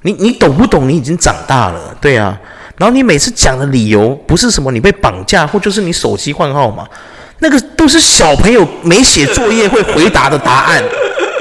[0.02, 0.88] 你你懂不懂？
[0.88, 2.38] 你已经长大了，对啊。
[2.76, 6.88] 然后你每次讲的理由不是什么你被绑架，或就是你手机换号码，
[7.44, 10.82] 那个都是小朋友没写作业会回答的答案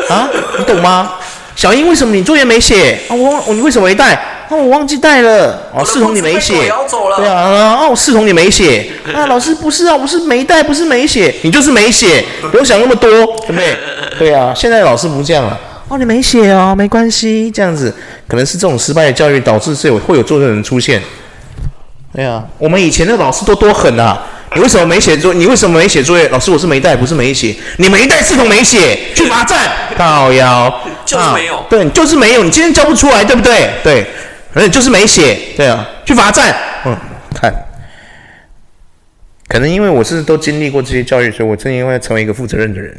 [0.09, 1.13] 啊，你懂吗？
[1.55, 3.15] 小英，为什么你作业没写啊？
[3.15, 4.13] 我我你为什么没带？
[4.13, 5.71] 啊，我忘记带了。
[5.73, 6.69] 哦，视同你没写。
[7.15, 8.91] 对啊，哦，视同你没写。
[9.15, 13.77] 啊，老师不是啊，我是没带，不是没写，你就是没写，不用想那么多，对不对？
[14.19, 15.57] 对啊，现在老师不这样了。
[15.87, 17.95] 哦，你没写哦，没关系，这样子
[18.27, 21.01] 可能是这种失败的教育导致是有会有作业的人出现。
[22.13, 24.21] 对啊，我们以前的老师都多狠啊！
[24.55, 25.33] 你为什么没写作？
[25.33, 26.27] 你为什么没写作业？
[26.29, 27.55] 老师，我是没带，不是没写。
[27.77, 29.71] 你没带，是从没写，去罚站。
[29.97, 31.65] 靠腰，就是没有。
[31.69, 32.43] 对，就是没有。
[32.43, 33.69] 你今天交不出来，对不对？
[33.83, 34.05] 对，
[34.53, 35.37] 而且就是没写。
[35.55, 36.55] 对啊，去罚站。
[36.85, 36.97] 嗯，
[37.33, 37.53] 看，
[39.47, 42.95] 可能因为我是都经历过这些教育，所以我正因为成为一个负责任的人。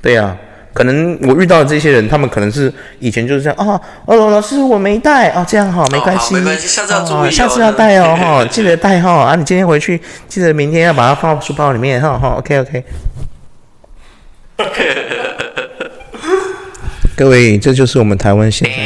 [0.00, 0.36] 对啊。
[0.74, 3.80] 可能我遇到的这些人，他们可能是以前就是这样啊。
[4.04, 9.34] 哦，老师我没带哦，这样哈，没关系，没关系，下次要注意，下次要带哦哈，记得带哈啊。
[9.36, 12.34] 你今天回去记得明天要把它放到书包里面哈哈。
[12.42, 12.84] OK OK。
[17.16, 18.76] 各位，这就是我们台湾现在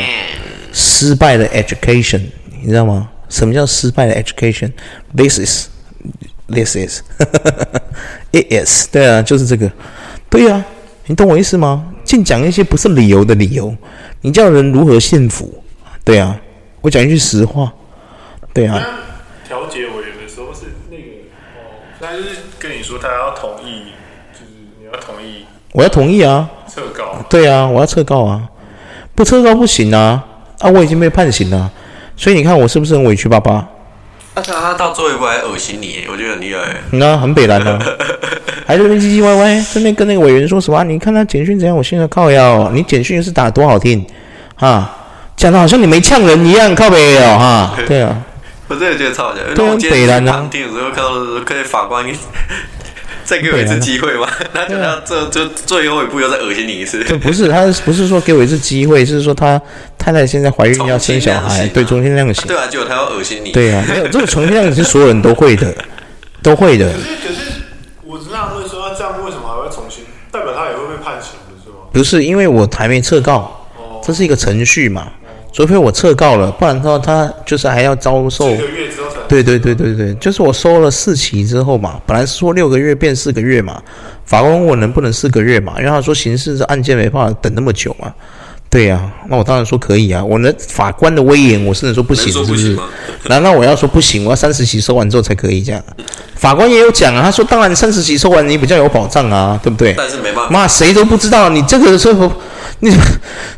[0.72, 2.20] 失败的 education，
[2.60, 3.08] 你知道吗？
[3.30, 8.88] 什么叫失败的 education？This is，this is，it is。
[8.92, 9.70] 对啊，就是这个。
[10.28, 10.62] 对啊。
[11.08, 11.84] 你懂我意思吗？
[12.04, 13.74] 净讲一些不是理由的理由，
[14.20, 15.64] 你叫人如何信服？
[16.04, 16.38] 对啊，
[16.82, 17.72] 我讲一句实话，
[18.52, 18.78] 对啊。
[19.46, 21.02] 调解委员的时候是那个
[21.56, 23.92] 哦，他就是跟你说他要同意，
[24.34, 26.48] 就是你要同意，我要同意啊。
[26.68, 27.24] 撤告。
[27.30, 28.46] 对啊，我要撤告啊，
[29.14, 30.22] 不撤告不行啊
[30.58, 30.70] 啊！
[30.70, 31.72] 我已经被判刑了，
[32.16, 33.66] 所以你看我是不是很委屈，巴巴？
[34.34, 36.60] 而且他到最后一步还恶心你，我觉得很厉害。
[36.90, 37.78] 你看，很北蓝的，
[38.68, 40.84] 还在那边唧唧歪歪，这边跟那个委员说什么？
[40.84, 41.74] 你看他简讯怎样？
[41.74, 44.04] 我现在靠腰，你简讯是打多好听
[44.56, 44.94] 啊，
[45.34, 47.78] 讲的好像你没呛人一样，靠北哦哈。
[47.86, 48.14] 对啊，
[48.68, 49.40] 我真的觉得超好笑。
[49.54, 50.30] 对，北蓝的。
[50.30, 51.14] 当天的时候看到，
[51.46, 52.04] 可以法官。
[53.24, 54.26] 再给我一次机会吗？
[54.52, 57.02] 他就他这这最后一步又再恶心你一次。
[57.22, 59.58] 不是，他不是说给我一次机会，是说他
[59.98, 62.46] 太太现在怀孕要生小孩，对，重新量刑。
[62.46, 63.50] 对啊，结果他要恶心你。
[63.52, 65.74] 对啊，没有这个重新量刑是所有人都会的，
[66.42, 66.90] 都会的。
[66.90, 67.57] 可是可是，
[68.28, 70.04] 我知道会说他这样为什么还会重新？
[70.30, 71.76] 代表他也会被判刑的是吗？
[71.90, 73.50] 不是，因为我还没撤告，
[74.02, 75.08] 这是一个程序嘛。
[75.50, 78.44] 除非我撤告了，不然的话他就是还要遭受。
[79.26, 83.82] 对对对对对，就是我收了四期之后嘛，本来是说六个月变四个月嘛，
[84.26, 88.12] 法官问我能不能四个月嘛，因为他说刑事的案件没办法等那么久嘛。
[88.70, 92.78] 对呀、啊，那我当然说可以啊，我的法官的威严，我甚至说不行，是不是？
[93.28, 94.24] 难道我要说不行？
[94.24, 95.82] 我要三十期收完之后才可以这样？
[96.34, 99.94] 法官也有讲啊，他说当然三十期收完你比较有保障啊，对不对？
[99.96, 102.30] 但是没办法，妈谁都不知道你这个时候。
[102.80, 102.92] 你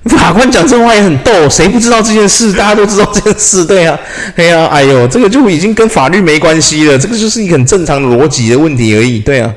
[0.05, 2.51] 法官讲这话也很逗，谁不知道这件事？
[2.57, 3.99] 大家都知道这件事，对啊，
[4.35, 9.55] 对呀，哎呦，这个就已经跟法律没关系了，这个就是一个很正常的逻辑的问题而已，对啊，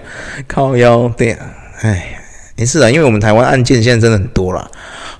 [0.49, 1.45] 靠腰，对啊，
[1.81, 2.19] 哎，
[2.57, 4.69] 没事啊，因为我们台湾案件现在真的很多了，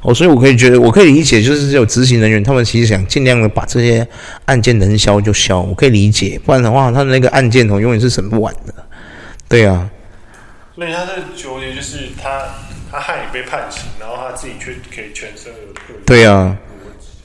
[0.03, 4.05] 哦，所以我可以觉得，我可以理解，就是这种执行人员他们其实想尽量的把这些
[4.45, 8.73] 案件能消就消，我可以理解，不然的话，他的那个案件哦永远是审不完的，
[9.47, 9.89] 对啊。
[10.75, 12.41] 所以他的纠结就是他
[12.91, 15.95] 他害你被判刑，然后他自己却可以全身而退。
[16.05, 16.57] 对啊，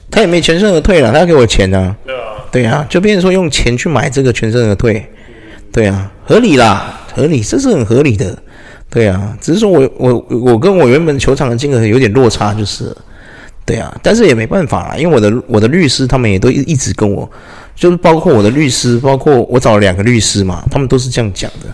[0.09, 1.95] 他也没全身而退了，他要给我钱啊。
[2.05, 5.05] 对啊，对啊，就变成说用钱去买这个全身而退。
[5.73, 8.41] 对啊，合理啦，合理，这是很合理的。
[8.89, 12.95] 对啊，只是说我我我跟我原本球场的金额有点落差，就是。
[13.65, 17.29] 对啊，但是也没办法啦，因为我的我的律师他们也都一直跟我，
[17.75, 21.67] 就是包括我的律师，包括我找了两个律师嘛，他们都是这样讲的，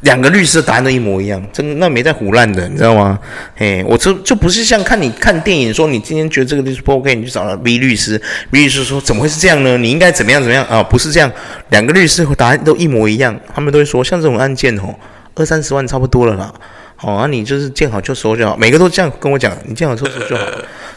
[0.00, 3.16] 两个律师的答案都一模一样，真那没在胡乱的，你知道吗？
[3.54, 9.78] 嘿，我这就不是像看你看电影说你今天觉得这个律师不 OK，你就找了 B 律师，B 律师说怎么会是这样呢？
[9.78, 10.82] 你应该怎么样怎么样啊？
[10.82, 11.30] 不是这样，
[11.70, 14.92] 两个律师答案都一模一样，他们都会说像这种案件哦，
[15.38, 16.52] 二三十万差不多了啦。
[16.96, 20.44] 好啊，你就是见好就收就好，每个都这样跟我讲，你见好就收就好，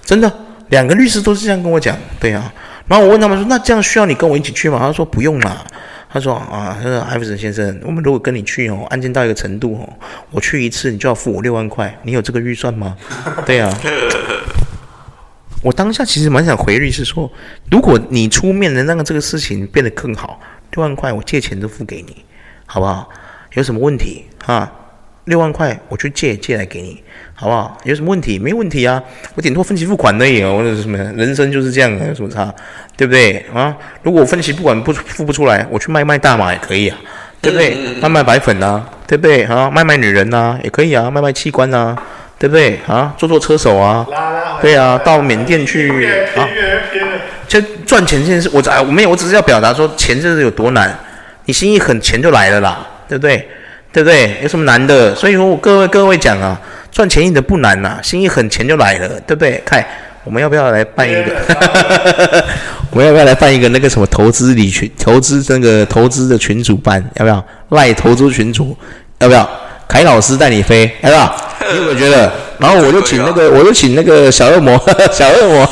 [0.04, 0.32] 真的，
[0.70, 2.52] 两个律师都是这样跟我讲，对啊。
[2.88, 4.80] 然后我问他们说，那这样需要你跟我一起去吗？
[4.80, 5.64] 他说不用啦。
[6.14, 9.88] 他说啊，他说艾弗森先生，我们如果跟你去哦，案件到一个程度哦，
[10.32, 12.98] 我去一次你就要付我六万块，你有这个预算吗？
[13.46, 13.72] 对啊。
[15.64, 17.32] 我当下其实蛮想回律师说，
[17.70, 20.40] 如果你出面能让这个事情变得更好，
[20.72, 22.26] 六万块我借钱都付给你，
[22.66, 23.08] 好不好？
[23.54, 24.72] 有什么问题啊？
[25.26, 27.02] 六万块，我去借借来给你，
[27.36, 27.78] 好不好？
[27.84, 28.40] 有什么问题？
[28.40, 29.02] 没问题啊，
[29.36, 30.58] 我顶多分期付款而已哦。
[30.58, 32.54] 或者什么，人生就是这样，有什么差？
[32.98, 33.76] 对不对啊？
[34.02, 36.98] 如果我分期付款不付不出来，我去卖卖大麻也可以啊，
[37.40, 37.78] 对不对？
[38.02, 39.70] 卖卖白粉啊，对不对啊？
[39.70, 41.96] 卖卖女人啊，也可以啊，卖卖器官啊，
[42.40, 43.14] 对不对啊？
[43.16, 44.06] 做做车手啊，
[44.60, 46.50] 对啊，到缅甸去啊，
[47.48, 50.98] 就赚钱这件事，我哎，我没有，我只是要表达说，钱这是有多难，
[51.46, 53.48] 你心一狠，钱就来了啦，对不对？
[53.92, 54.38] 对不对？
[54.42, 55.14] 有什么难的？
[55.16, 56.58] 所以说我各位各位讲啊，
[56.94, 59.62] 赚钱一点不难呐、啊，心一狠钱就来了，对不对？
[59.66, 59.86] 看
[60.24, 61.32] 我们要不要来办一个？
[62.92, 67.04] 我们要不要来办一个那个什么投资理群投资那个投资的群主班？
[67.16, 68.78] 要不要赖投资群主？
[69.20, 69.50] 要不要？
[69.90, 70.90] 凯老师带你飞？
[71.02, 71.36] 要不要？
[71.72, 72.32] 你有没有觉得？
[72.60, 75.70] 然后我就请那个，我就请那个小恶魔， 小恶魔，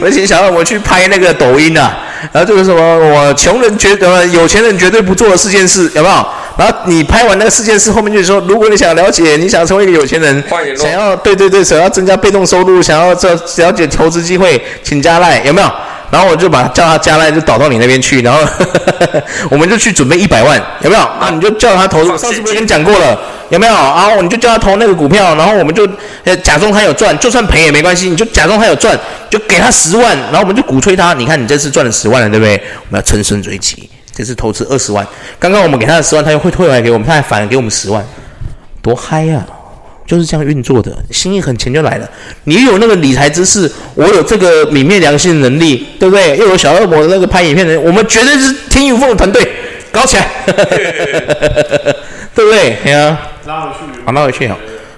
[0.00, 1.98] 我就请小恶魔去拍那个抖音啊。
[2.32, 6.26] 然后这个什么，我穷人绝呃，有钱人绝对不做的四件事，有没有？
[6.56, 10.42] 然后你拍完那个四件事，后面就是说，如果你想了解，你想成为一个有钱人，
[10.76, 15.70] 想要对对对，想要增加被动收入，想要这了解投资机会，请加赖，有没有？
[16.10, 18.40] 然后我就把叫他加赖，就导到你那边去，然后
[19.50, 21.02] 我们就去准备一百万，有没有？
[21.02, 23.72] 啊，你就叫他投入，上次不是跟你讲过了，有没有？
[23.72, 25.84] 然后你就叫他投那个股票，然后我们就
[26.36, 32.54] 假装他有赚，就算赔也没关系，你就假装他有赚，就给他十万，然后我们就鼓吹他，你看你这次赚了十万了，对不对？
[32.54, 35.06] 我们要乘胜追击，这次投资二十万，
[35.38, 38.04] 刚刚我们给他的十万，他又会退回来给我们，他还反而给我们十万，
[38.80, 39.44] 多嗨呀！
[40.06, 42.06] 就是这样运作的，心一狠，钱就来了。
[42.44, 46.36] 你有那个理财知识，我有这个泯灭良心的能力，对不对？
[46.36, 49.42] 又有小恶魔的那个拍影片的人，我们绝对是天衣无缝的团队，
[49.90, 50.28] 搞起来，
[52.34, 52.76] 对不对？
[52.84, 54.54] 对啊，拉回去，好，拉回去啊！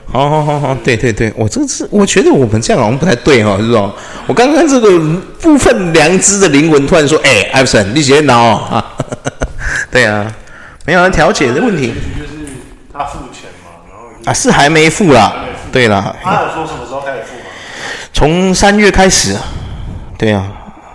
[0.08, 3.92] 好好好好，对对对，我这是我觉得我们这样好像不太对哈，是吧？
[4.26, 4.98] 我刚刚这个
[5.40, 8.94] 部分良知的灵魂突然说：“哎，艾弗森，你先拿啊！”
[9.90, 10.32] 对啊，
[10.86, 11.88] 没有人调解的问题，
[12.18, 12.48] 就是
[12.92, 14.30] 他付钱嘛，然后。
[14.30, 15.44] 啊，是还没付啦。
[15.72, 17.42] 对啦，他有说什么时候开始付吗？
[18.12, 19.36] 从三月开始。
[20.16, 20.50] 对啊，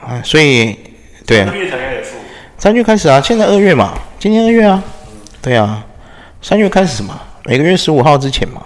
[0.08, 0.76] 啊，所以
[1.28, 1.47] 对啊。
[1.47, 2.17] 三月才开始付。
[2.58, 4.82] 三月开始啊，现在二月嘛，今天二月啊。
[5.41, 5.84] 对啊，
[6.41, 8.62] 三月开始嘛，每个月十五号之前嘛。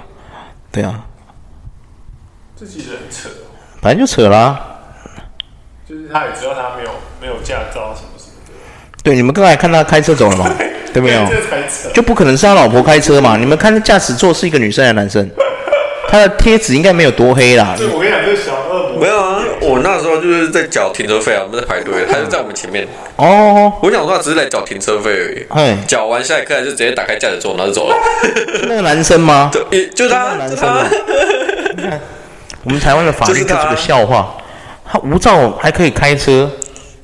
[0.76, 1.06] 对啊。
[2.60, 3.30] 这其实很扯。
[3.82, 4.60] 反正就扯啦。
[5.88, 6.90] 就是他也知道他没有
[7.22, 8.54] 没有驾照什么什么的。
[9.02, 10.52] 对，你们刚才看他开车走了吗？
[10.94, 11.26] 对没有，
[11.94, 13.38] 就不可能是他老婆开车嘛？
[13.38, 15.30] 你们看，驾驶座是一个女生还是男生？
[16.10, 17.76] 他的贴纸应该没有多黑啦。
[17.94, 19.00] 我跟你讲，这小恶魔。
[19.00, 22.88] 没有啊，我那时候就是在缴停车费啊，我们在排队，他就在我们前面。
[23.16, 23.74] 哦。
[23.82, 25.46] 我想说，他只是来缴停车费而已。
[25.50, 25.78] 哎。
[25.88, 27.96] 缴完下一刻就直接打开驾驶座，然后就走了。
[28.70, 29.50] 那个男生吗？
[29.52, 30.36] 对，就他。
[30.36, 30.60] 男生。
[31.76, 32.00] 你看，
[32.64, 34.36] 我们台湾的法律就是个笑话，
[34.90, 36.50] 他无照还可以开车。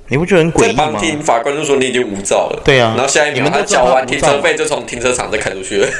[0.08, 0.92] 你不觉得很诡异吗？
[1.00, 2.62] 听法官就说你已经无照了。
[2.66, 5.88] 对啊，然后下一秒他缴完停车费就从停车场再开出去了。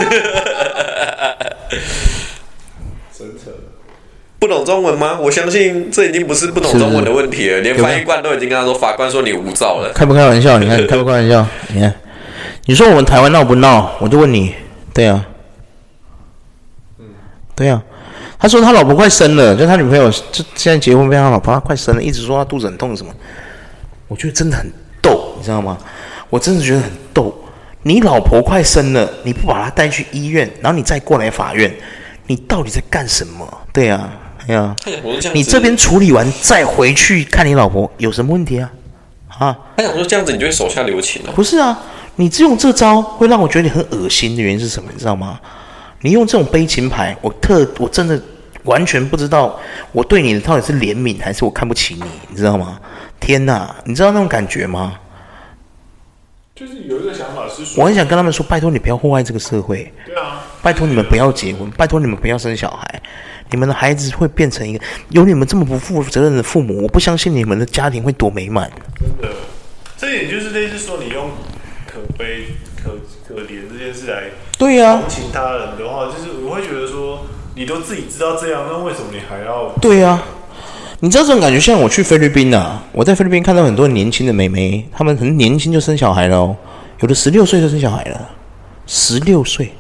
[4.42, 5.20] 不懂中文吗？
[5.22, 9.92] 我相信这已经不是不懂中文的问题了，连翻译官都已经跟他说，法官说你无照了。
[9.94, 10.58] 开不开玩笑？
[10.58, 11.46] 你看开不开玩笑？
[11.68, 11.94] 你看，
[12.66, 13.92] 你说我们台湾闹不闹？
[14.00, 14.56] 我就问你，
[14.96, 15.24] 对啊，
[16.98, 17.06] 嗯，
[17.56, 17.84] 对啊。
[18.40, 23.14] 他说他老婆快生了，就他女朋友就现在结婚，被他老婆他快生了，一直说他肚子很痛什么。
[24.08, 24.66] 我觉得真的很
[25.04, 25.78] 逗，你知道吗？
[26.32, 27.32] 我真的觉得很逗。
[27.84, 31.72] 你老婆快生了，你不把她带去医院，然后你再过来法院，
[32.26, 33.48] 你到底在干什么？
[33.72, 33.88] 对
[34.48, 35.00] 呀，对呀。
[35.34, 38.72] 你这边处理完再回去看你老婆有什么问题啊？
[39.40, 39.58] 啊？
[39.78, 41.32] 他想说这样子你就会手下留情了。
[41.34, 41.80] 不是啊，
[42.16, 44.90] 你只用这招会让我觉得你很恶心的原因是什么？
[44.92, 45.40] 你知道吗？
[46.02, 48.20] 你用这种悲情牌，我特我真的
[48.64, 49.60] 完全不知道
[49.92, 52.80] 我对你的到底是怜悯还是我看不起你，你知道吗？
[53.20, 54.96] 天哪，你知道那种感觉吗？
[56.56, 59.92] 就是有一个想法是说，我很想跟他们说，拜托你不要祸害这个社会。
[60.06, 63.02] 对啊，拜托你们不要结婚，拜托你们不要生小孩，
[63.52, 68.70] 你们的孩子会变成一个有你们这么不负责任的父母，我不相信你们的家庭会多美满。
[69.00, 69.36] 真的，
[69.98, 71.30] 这也就是类似说你用
[71.86, 72.46] 可悲、
[72.82, 72.92] 可
[73.28, 74.24] 可怜这件事来
[74.58, 79.70] 对呀同情他人的话，就是我会觉得说，你都自己知道这样，那为什么你还要？
[79.82, 80.22] 对呀。
[81.04, 86.56] 你知道这种感觉，像我去菲律宾啊，我在菲律宾看到很多年轻的美眉，她们很年轻就生小孩了哦，
[87.00, 88.30] 有的十六岁就生小孩了，
[88.86, 89.74] 十六岁，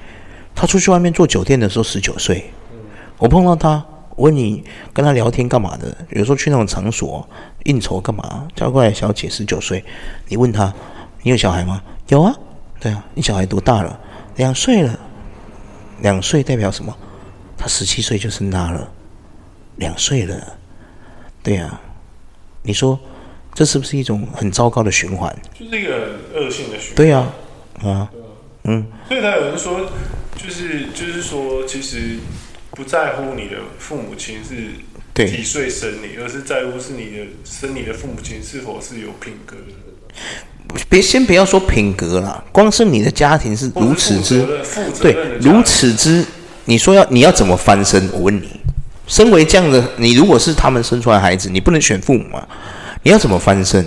[0.55, 2.51] 她出去外面做酒店的时候十九岁，
[3.21, 3.73] 我碰到他，
[4.15, 5.95] 我问你跟他聊天干嘛的？
[6.10, 7.29] 有时候去那种场所
[7.65, 8.47] 应酬干嘛？
[8.55, 9.86] 叫过来小姐十九岁，
[10.27, 10.73] 你问他，
[11.21, 11.79] 你有小孩吗？
[12.07, 12.36] 有啊，
[12.79, 13.99] 对啊，你小孩多大了？
[14.38, 14.99] 两岁了，
[15.99, 16.97] 两岁代表什么？
[17.55, 18.91] 他十七岁就生他了，
[19.75, 20.57] 两岁了。
[21.43, 21.81] 对呀、啊，
[22.63, 22.99] 你说
[23.53, 25.31] 这是不是一种很糟糕的循环？
[25.53, 26.95] 就是一个很恶性的循环。
[26.95, 27.31] 对呀、
[27.84, 28.10] 啊，啊，啊
[28.63, 28.88] 嗯。
[29.07, 29.88] 所以他有人说，
[30.36, 32.17] 就是就是说，其实
[32.71, 40.75] 不在乎你的父母亲是几岁生你，而是在乎是你的生你的父母亲是否是有品格的。
[40.89, 44.45] 别先不要说品格啦，光是你的家庭是如此之
[45.01, 46.25] 对，如此之，
[46.65, 48.10] 你说要你要怎么翻身？
[48.13, 48.60] 我问你。
[49.07, 52.47] 身为这样的你，如果是他们生出来的孩子，你不能选父母啊！
[53.03, 53.86] 你要怎么翻身？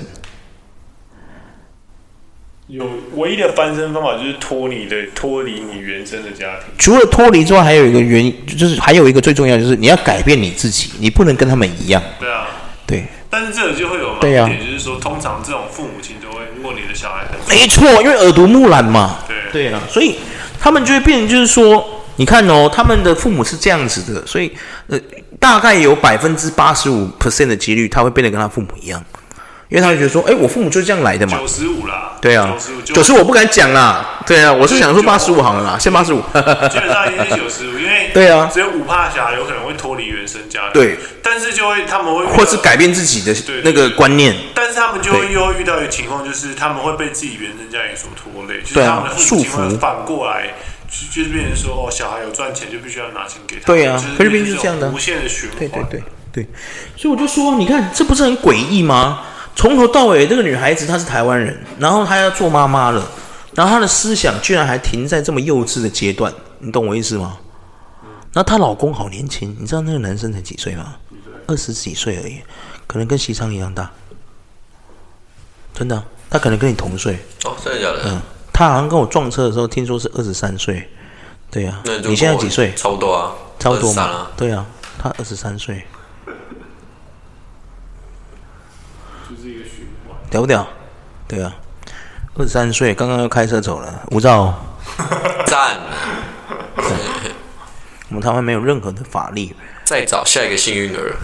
[2.74, 6.64] 有唯一的翻身方法就是脱离的脱离你原生的家庭。
[6.76, 12.02] 除了脱离之外，还有一个原因，就是还有一个最重要，就是你要改变你自己，你不能跟他们一样。
[12.18, 12.48] 对啊，
[12.84, 13.04] 对。
[13.30, 19.18] 但是这个就会有盲点，对啊，就是说，通常这种父母亲都会，如果你的小孩很没错，因为耳濡目染嘛。
[19.28, 20.16] 对对啊，所以
[20.58, 21.90] 他们就会变成，就是说。
[22.16, 24.48] 你看哦，他们的父母是这样子的，所以
[24.86, 24.96] 呃，
[25.40, 29.04] 大概有百分之八十五 percent 的几率他会变得跟他父母一样，
[29.74, 31.36] 因为他会觉得说，哎，我父母就是这样来的嘛。
[31.36, 32.12] 九十五啦。
[32.20, 32.54] 对啊。
[32.84, 34.20] 九十五我不敢讲啦。
[34.24, 36.20] 对啊，我是想说八十五好了啦，先八十五。
[36.70, 40.74] 基本上已经是九十五，因为对啊，只有五怕小孩有可能会脱离原生家庭。
[40.74, 40.96] 对。
[41.24, 43.34] 但是就会他们会或是改变自己的
[43.64, 44.32] 那个观念。
[44.54, 50.54] 但是他们就会又会遇到一个情况，就是他们会被自己原生家庭所拖累，就是他们的父母亲会反过来。
[51.12, 53.66] 就是变成说哦，小孩有赚钱就必须要拿钱给他。
[53.66, 55.58] 对啊，菲律宾是这样的，无限的循环。
[55.58, 56.46] 对对对对，
[56.96, 59.22] 所以我就说，你看这不是很诡异吗？
[59.54, 63.06] 从头到尾，这个女孩子她是台湾人，然后她要做妈妈了，
[63.54, 67.38] 然后她的思想居然还停在这么幼稚的阶段，你懂我意思吗？
[68.32, 70.96] 那她老公好年轻，你知道那个男生才几岁吗？
[71.46, 72.40] 二十几岁而已，
[72.86, 73.90] 可能跟西昌一样大。
[75.74, 77.18] 真的，他可能跟你同岁。
[77.44, 78.02] 哦，真的假的？
[78.06, 78.22] 嗯。
[78.52, 80.88] 他好像跟我撞车的时候，听说是二十三岁，
[81.50, 81.86] 对呀、啊。
[82.04, 82.72] 你现在几岁？
[82.74, 84.02] 差不多啊，差不多嘛。
[84.02, 84.64] 啊对啊，
[84.96, 85.84] 他二十三岁，
[89.28, 90.66] 就是一个循环，屌不屌？
[91.28, 91.54] 对啊，
[92.36, 94.52] 二十三岁，刚刚又开车走了，无照。
[95.46, 95.76] 赞。
[98.08, 101.14] 我们台湾没有任何的法律，再找下一个幸运儿。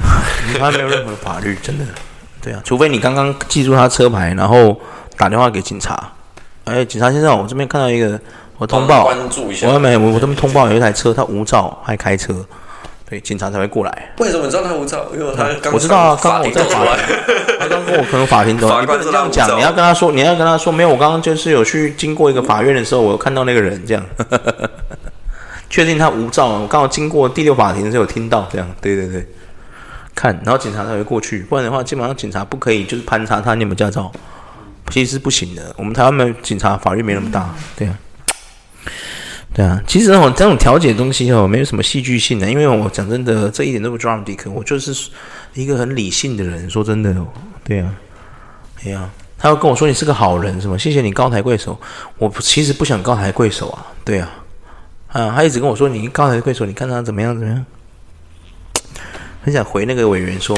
[0.55, 1.85] 台湾没有任何的法律， 真的。
[2.41, 4.81] 对啊，除非你刚刚记住他车牌，然后
[5.17, 6.13] 打电话给警察。
[6.67, 8.17] 哎，警察先生，我这边看到一个，
[8.59, 9.67] 我通报，关注一下。
[9.67, 12.33] 我没，我我这边通报有一台车，他无照还开车，
[13.11, 14.13] 对，警察才会过来。
[14.19, 15.09] 为什么你知道他无照？
[15.13, 17.17] 因为他刚我知道啊，刚刚我在法庭，
[17.59, 24.07] 他刚跟我可能法庭走，你不能这样讲，你要跟他说，你要跟他说，没有，我刚刚就是有去经过一个法院的时候，我有看到那个人这样，
[25.69, 29.27] 确定他无照，我刚好经过第六法庭的时候有听到这样，对对对，
[30.15, 34.11] 看，然后警察才会过去，不然的话，基本上警察不可以就是盘查他你有没有驾照。
[34.91, 37.97] 其实是不行的，我们台湾没警察法律没那么大，对啊，
[39.53, 39.83] 对啊。
[39.87, 45.11] 其实哦这种调解的东西哦，没有什么戏剧性的，因为我讲真的，这一点都不 dramatic，我就是
[45.55, 46.69] 一个很理性的人。
[46.69, 47.15] 说真的，
[47.65, 47.95] 对啊，
[48.85, 51.79] 哎呀，他要跟我说你是个好人，什么谢谢你高抬贵手，
[52.19, 54.31] 我其实不想高抬贵手啊，对啊，
[55.09, 57.67] 啊，他一直跟我说你高抬贵手，你看他怎么样怎么样，
[59.43, 60.57] 很想回那个委员说，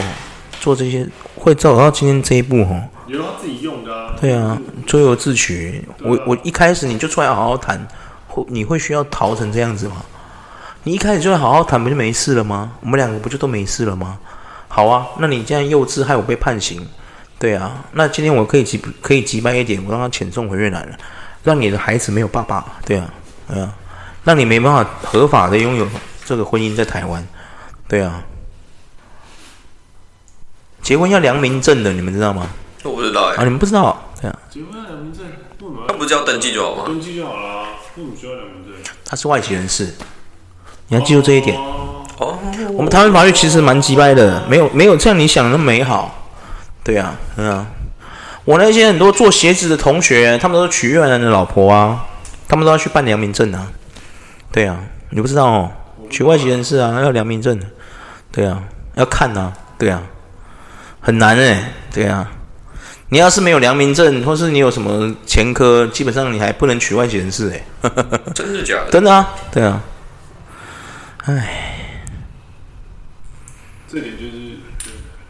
[0.60, 2.82] 做这些会走到今天这一步哦。
[3.06, 4.14] 有他自己用的啊。
[4.20, 5.84] 对啊，咎由自取。
[6.02, 7.86] 我我一开始你就出来好好谈，
[8.32, 9.96] 会你会需要逃成这样子吗？
[10.84, 12.72] 你一开始就来好好谈，不就没事了吗？
[12.80, 14.18] 我们两个不就都没事了吗？
[14.68, 16.84] 好啊，那你这样幼稚，害我被判刑。
[17.38, 20.96] 对啊，那今天我可以急可以急掰一点，我让他遣送回越南了，
[21.42, 22.64] 让你的孩子没有爸爸。
[22.86, 23.12] 对啊，
[23.48, 23.74] 对啊，
[24.24, 25.86] 让你没办法合法的拥有
[26.24, 27.24] 这个婚姻在台湾。
[27.86, 28.22] 对啊，
[30.80, 32.48] 结婚要良民证的，你们知道吗？
[32.84, 34.00] 我不知道哎、欸，啊，你们不知道？
[34.20, 35.24] 对啊，结婚要良民证
[35.58, 36.84] 不能那不是要登记就好吗？
[36.86, 37.61] 登记就好了，
[37.96, 38.72] 为什么需要良民证？
[39.04, 39.92] 他是外籍人士，
[40.88, 41.56] 你要记住这一点。
[42.18, 42.38] 哦，
[42.72, 46.30] 我们台湾法律其实蛮鸡掰的，没有没有像你想的那么美好。
[46.84, 47.66] 对啊，嗯啊，
[48.44, 52.06] 我那些很多做鞋子的同学，他们都娶越南人的老婆啊，
[52.48, 53.68] 他们都要去办良民证啊。
[54.50, 54.78] 对啊，
[55.10, 55.70] 你不知道哦，
[56.08, 57.60] 娶外籍人士啊要良民证，
[58.30, 58.62] 对啊，
[58.94, 60.02] 要看啊，对啊，
[61.00, 62.30] 很难哎，对啊。
[63.12, 67.62] 你要是没有良民证，或是你有什么前科，基本上你还不能娶外籍人士哎。
[68.34, 68.88] 真的假的？
[68.90, 69.84] 真的啊，对啊。
[71.26, 71.98] 哎，
[73.86, 74.56] 这点就是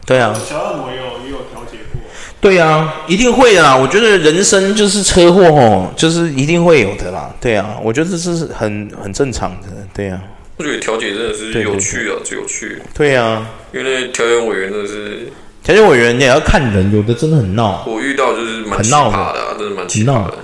[0.07, 0.33] 对啊。
[0.49, 2.01] 小恶魔也有也有调解过。
[2.41, 3.77] 对啊，一定会的啦。
[3.77, 7.35] 我觉得人生就是车祸哦，就是一定会有的啦。
[7.41, 9.67] 对啊，我觉得这是很很正常的。
[9.93, 10.23] 对啊。
[10.57, 12.81] 我觉得调解真的是有趣啊，最有趣。
[12.95, 15.33] 对啊，因为调解委员真的是。
[15.63, 17.85] 调解委员你也要看人，有的真的很闹。
[17.87, 20.35] 我遇到就是蛮奇葩的、啊，真的蛮奇葩的。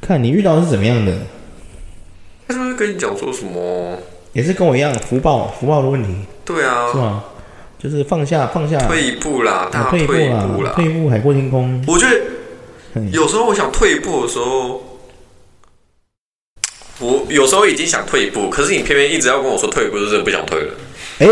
[0.00, 1.12] 看你遇到的是怎么样的？
[2.46, 3.98] 他是不是跟你讲说什么？
[4.32, 6.14] 也是跟我一样，福报福报的问题。
[6.44, 7.24] 对啊，是吗？
[7.78, 11.84] 就是放下放下，退一步啦，大退一步啦，退一步海阔天空。
[11.88, 15.00] 我觉得有时候我想退一步的时候，
[17.00, 20.74] 我有时候已经想退一步，可是你偏偏一直要跟我说退一步，就是不想退了。
[21.18, 21.28] 哎。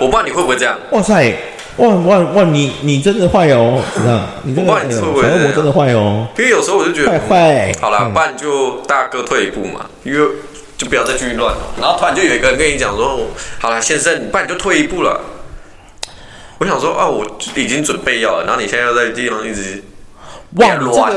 [0.00, 0.78] 我不知道你会不会这样？
[0.92, 1.34] 哇塞，
[1.76, 2.44] 哇哇哇！
[2.44, 4.20] 你你真的坏哦，知道？
[4.44, 6.26] 你真的坏哦，小恶魔真的坏哦。
[6.38, 7.72] 因为有时候我就觉得坏坏。
[7.80, 10.28] 好了，不然就大哥退一步嘛，因为
[10.76, 11.58] 就不要再继续乱了。
[11.80, 13.18] 然后突然就有一个人跟你讲说
[13.58, 15.20] ：“好了，先生，不然你就退一步了。”
[16.58, 17.26] 我想说啊，我
[17.56, 19.82] 已经准备要了，然后你现在要在地方一直
[20.56, 21.12] 哇乱，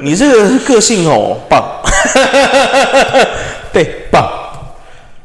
[0.00, 1.64] 你这个个性哦，棒，
[3.72, 4.28] 对，棒，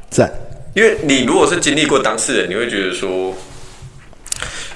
[0.10, 0.32] 赞。
[0.76, 3.34] 因为你如果是经历过当事人，你会觉得说，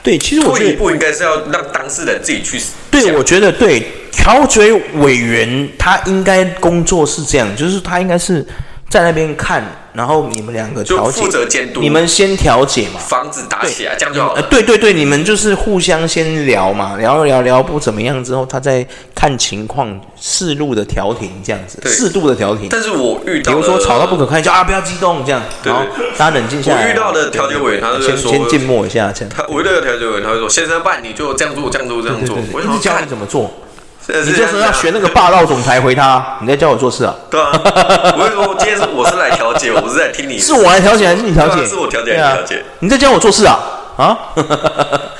[0.01, 2.57] 对，其实我觉得退一步应该是要让当事人自己去。
[2.89, 8.45] 对，我觉得对，调解委员他应该工作是这样，就是他应该是
[8.89, 9.63] 在那边看。
[9.91, 11.81] 然后你们两个调解，负责监督。
[11.81, 14.41] 你们先调解嘛，防止打起来，这样就好了。
[14.43, 18.85] 对对对，你们就是互相先聊嘛，聊聊聊不怎么样之后，他再
[19.15, 22.69] 看情况适度的调停，这样子，适度的调停。
[22.69, 25.81] 但是我遇到，比如说吵到不可开交啊，不要激动，这样，然后
[26.15, 26.85] 大家冷静下来。
[26.85, 29.33] 我遇到的调解委员，他是先先静默一下，这样。
[29.35, 33.51] 他我遇到的调解委员，他会说：“先生办，你就这样做，这样做，这样做。”我一直教你怎么做。
[34.25, 37.13] 你就是要学那个霸道总裁回他，你在教我做事啊？
[37.29, 37.51] 对啊，
[38.17, 40.39] 我会说，今天是我是来调解，我不是来听你。
[40.39, 41.65] 是我来调解还是你调解？
[41.65, 42.63] 是我调解还是你调解？
[42.79, 43.59] 你在教我做事啊？
[43.97, 44.17] 啊？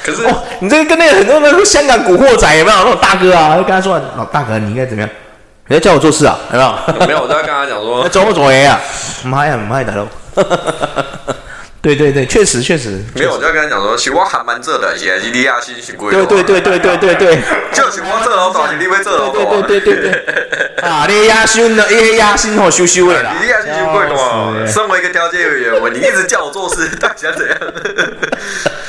[0.04, 0.24] 可是
[0.60, 3.56] 你这个跟那个很多那个香港古惑仔有没有那种大哥啊？
[3.58, 5.10] 就跟他说，老大哥你应该怎么样？
[5.68, 6.36] 你在教我做事啊？
[6.52, 6.74] 有没有？
[7.08, 8.80] 没有，我在跟他讲说，走不走呀？
[9.24, 10.06] 妈呀，妈呀，大佬！
[11.82, 16.12] 对对对，确实确实，没有，我就要跟他讲说，喜欢还蛮这的，也是利亚新是贵。
[16.12, 17.40] 对对对对对对对，
[17.72, 19.62] 就喜欢这老早，你会这老早。
[19.62, 20.84] 对对对对对。
[20.84, 23.34] 啊，利亚新的，利亚新好羞羞的啦。
[23.42, 27.58] 利亚新就贵的嘛，身为一个调解委员，我你一直叫我做事，到底想怎样？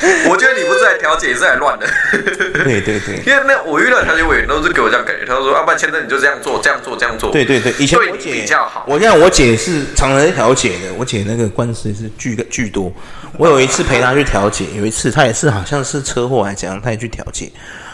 [0.29, 1.85] 我觉得你不是来调解，是来乱的。
[2.63, 3.17] 对对对。
[3.25, 8.85] 因为那我遇到调解委员都是给我这样感觉，他说：“要不然，现在你就这样做，这样做，这样做。”对对对，以前我姐比较好。
[8.87, 12.91] 我现在我姐是常常在调解的，我姐那个官司是巨巨多。
[13.37, 17.51] 我有一次陪她去调解，有一次她也是好像是车祸还是怎样，她也去调解，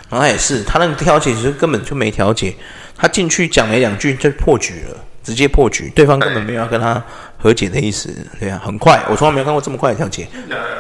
[0.10, 2.56] 然后她也是她那个调解其实根本就没调解，
[2.98, 7.02] 她进去讲没两句就破局了，直接破局，对方根本没有要跟他
[7.38, 10.28] 和解的意思，对啊，很快，我从来没有看过这么快的调解，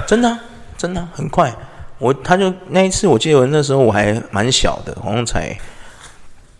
[0.07, 0.38] 真的
[0.78, 1.53] 真的很快，
[1.97, 5.57] 我他就那一次我记得我那时候我还蛮小的，好像才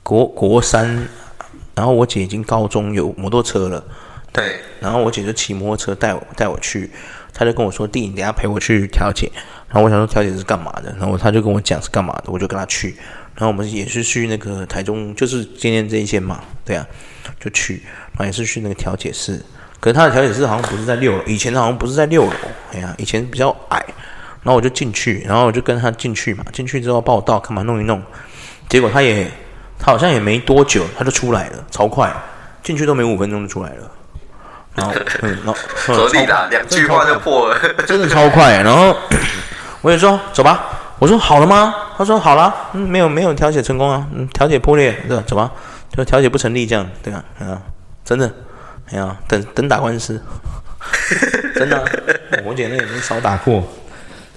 [0.04, 1.08] 国国三，
[1.76, 3.84] 然后我姐已经高中有摩托车了，
[4.34, 6.90] 对，然后我姐就骑摩托车带我带我去。
[7.40, 9.32] 他就跟我说：“弟，你等下陪我去调解。”
[9.70, 12.96] 然后我想说调解是干嘛的，然后他就跟我讲是干嘛的，我就跟他去。
[13.36, 16.84] 然后我们也是去那个台中，就是今天这一间嘛，对啊，
[17.40, 17.84] 就去。
[18.14, 19.40] 然后也是去那个调解室，
[19.80, 22.32] 可是他的调解室好像不是在六楼，以前好像不是在六楼，
[22.74, 23.84] 哎呀，以前比较矮。
[24.44, 28.02] 然后我就进去，然后我就跟他进去嘛，进去之后报到，干嘛弄一弄。
[28.70, 29.30] 结果他也，
[29.78, 32.10] 他好像也没多久，他就出来了，超快，
[32.64, 33.92] 进去都没五分钟就出来了。
[34.74, 38.62] 然后， 嗯，然后合理的两句话就破了，真的超快。
[38.62, 38.96] 然后
[39.82, 40.64] 我也说走吧，
[41.00, 41.76] 我说好了吗？
[41.98, 45.24] 他说好了，嗯，没有没有调解成功啊，嗯，调解破裂，对吧？
[45.28, 45.52] 走吧，
[45.94, 47.60] 就调解不成立这样，对啊，啊，
[48.06, 48.32] 真的，
[48.92, 50.22] 哎呀，等等打官司，
[51.56, 51.84] 真的，
[52.44, 53.64] 我姐那也没少打过，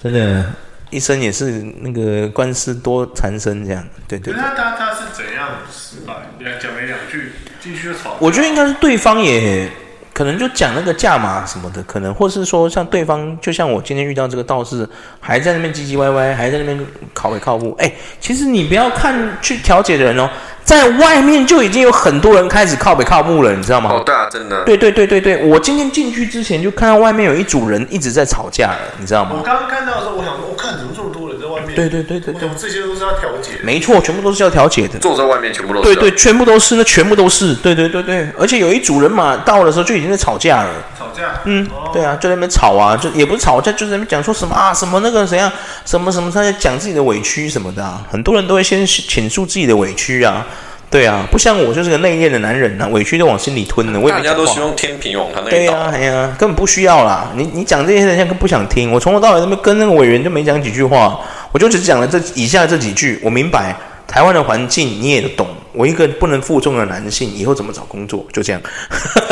[0.01, 0.45] 真的，
[0.89, 4.33] 一生也是那个官司多缠身这样，对对。
[4.33, 6.13] 那他他是怎样失败？
[6.39, 8.17] 两讲没两句，继续吵。
[8.19, 9.69] 我觉得应该是对方也。
[10.13, 14.87] 可能就讲那个价码什么的，可能或是说像对方，就像我今天遇到这个道士，
[15.21, 17.73] 还在那边唧唧歪歪，还在那边靠北靠步。
[17.79, 17.89] 哎，
[18.19, 20.29] 其实你不要看去调解的人哦，
[20.63, 23.89] 在外面就已经有很多人开始靠北靠木了，你知道吗？
[23.91, 24.63] 哦，对啊，真的。
[24.63, 29.31] 对对对对对，我今天进去之前就看到外面有一组人一直在吵架了，你知道吗？
[29.37, 31.75] 我刚刚看到的时候，我想说，我看怎么这么多人在外面？
[31.75, 33.51] 对对对对对，这些都是要调解。
[33.63, 34.97] 没错，全部都是要调解的。
[34.99, 35.93] 坐在外面全部都是。
[35.93, 37.53] 对对，全部都是，那全部都是。
[37.55, 40.69] 对对对对，而且有一组人嘛，到的时候就已经在吵架了。
[40.97, 41.41] 吵架？
[41.43, 45.51] 嗯，对啊，就在那边吵啊，就也不是吵架，就在那边讲说什么啊，什么那个谁啊，
[45.85, 50.45] 什么什么，他在讲自己的委屈什么的啊，很多人都会先倾诉自己的委屈啊。
[50.91, 53.97] 对啊，不像我就是个内敛的男人呐、啊，委屈都往心里吞的。
[53.97, 55.71] 我也大家都希望天平往他那边倒。
[55.73, 57.31] 对呀、啊，哎呀，根本不需要啦。
[57.33, 58.91] 你你讲这些人家更不想听。
[58.91, 61.17] 我从头到尾都没跟那个委员就没讲几句话，
[61.53, 63.17] 我就只讲了这以下这几句。
[63.23, 63.73] 我明白
[64.05, 65.47] 台湾的环境你也懂。
[65.71, 68.25] 我一个不能负重的男性以后怎么找工作？
[68.33, 68.61] 就这样，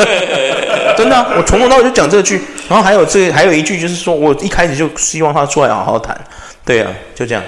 [0.96, 2.40] 真的、啊，我从头到尾就讲这句。
[2.66, 6.18] 然后还有这还有一句就是说我一开始就希望他出来好好谈。
[6.64, 7.44] 对啊，就这样。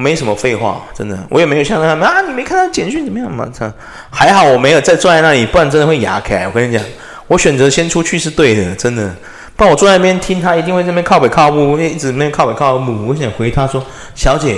[0.00, 3.50] 没什么废话，真的，我也没有像他们啊，你没看到简讯怎么样吗？
[3.52, 3.70] 这
[4.10, 6.46] 还好我没有再坐在那里，不然真的会哑开。
[6.46, 6.80] 我跟你讲，
[7.26, 9.12] 我选择先出去是对的，真的。
[9.56, 13.08] 不然我坐在那边听他，一定会在那边靠北靠木，一直那边靠北靠木。
[13.08, 13.84] 我想回他说，
[14.14, 14.56] 小姐，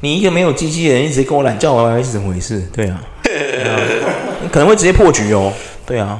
[0.00, 2.66] 你一个没有鸡鸡的人，一直跟我懒叫歪歪是怎么回事？
[2.72, 3.78] 对啊，对啊，
[4.42, 5.52] 你可能会直接破局哦。
[5.84, 6.18] 对啊。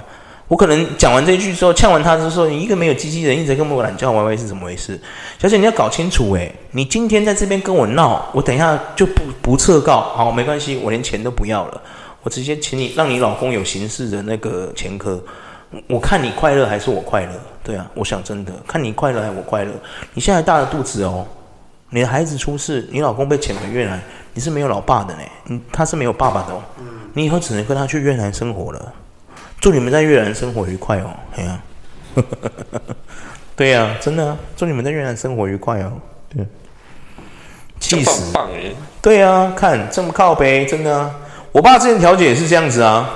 [0.48, 4.98] 我可能讲完这句之后，呛完他之后：“你一个没有鸡鸡人，一直跟我懒叫歪歪是怎么回事？”
[5.38, 11.80] 小姐，你要搞清楚诶，你今天在这边跟我闹，我等一下就不不撤告，好，没关系，我连钱都不要了，
[12.22, 15.22] 我直接请你让你老公有刑事的那个前科。
[15.86, 17.32] 我看你快乐还是我快乐？
[17.62, 19.72] 对啊，我想真的看你快乐还是我快乐？
[20.14, 21.26] 你现在大着肚子哦，
[21.90, 24.00] 你的孩子出事，你老公被遣回越南，
[24.32, 26.62] 你是没有老爸的呢，你他是没有爸爸的哦，
[27.12, 28.94] 你以后只能跟他去越南生活了。
[29.60, 31.10] 祝你们在越南生活愉快哦！
[31.36, 31.60] 哎呀，
[33.56, 35.92] 对呀、啊，真的、啊，祝你们在越南生活愉快哦！
[36.28, 36.46] 对，
[37.80, 38.32] 气死！
[39.02, 41.10] 对、啊，看这么靠背，真的、啊。
[41.50, 43.08] 我爸之前调解也是这样子啊，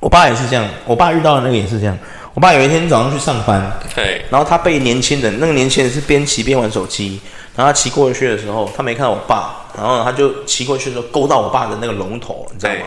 [0.00, 0.66] 我爸也是这样。
[0.86, 1.96] 我爸遇到的那个也是这样。
[2.32, 7.20] 我爸有一天早上去上班，对，然后他被年轻人，那个年轻人是边骑边玩手机，
[7.54, 12.80] 然后他骑过去的时候，他没看到我爸，然后他就骑过去的时候勾到我爸的那个龙头，你知道吗？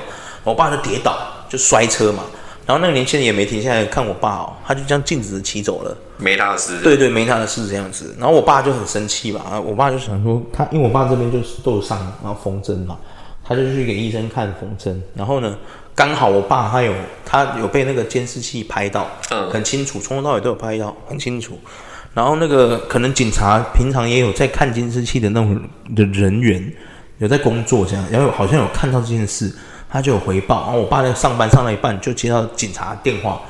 [0.44, 2.24] 我爸就跌倒，就摔车嘛。
[2.68, 6.82] 然后那个年轻人也没停下来看我爸哦，他就这样径直的骑走了，没他的事。
[6.84, 8.14] 对对，没他的事这样子。
[8.20, 12.98] 然后我爸就很生气吧，我爸就想说他，因为我爸这边就是都有伤，然后缝针嘛，
[13.42, 15.02] 他就去给医生看缝针。
[15.16, 15.58] 然后呢，
[15.96, 16.94] 刚好我爸他有
[17.26, 21.58] 他有被那个监视器拍到，嗯，很清楚，从头到尾都有拍到，很清楚。
[22.14, 25.58] 然后那个可能警察平常也有在看监视器的那种
[25.96, 26.70] 的人员
[27.20, 29.56] 有在工作这样，然后好像有看到这件事。
[29.90, 33.42] 他就有回报，然后我爸在上班上到一半就接到警察电话，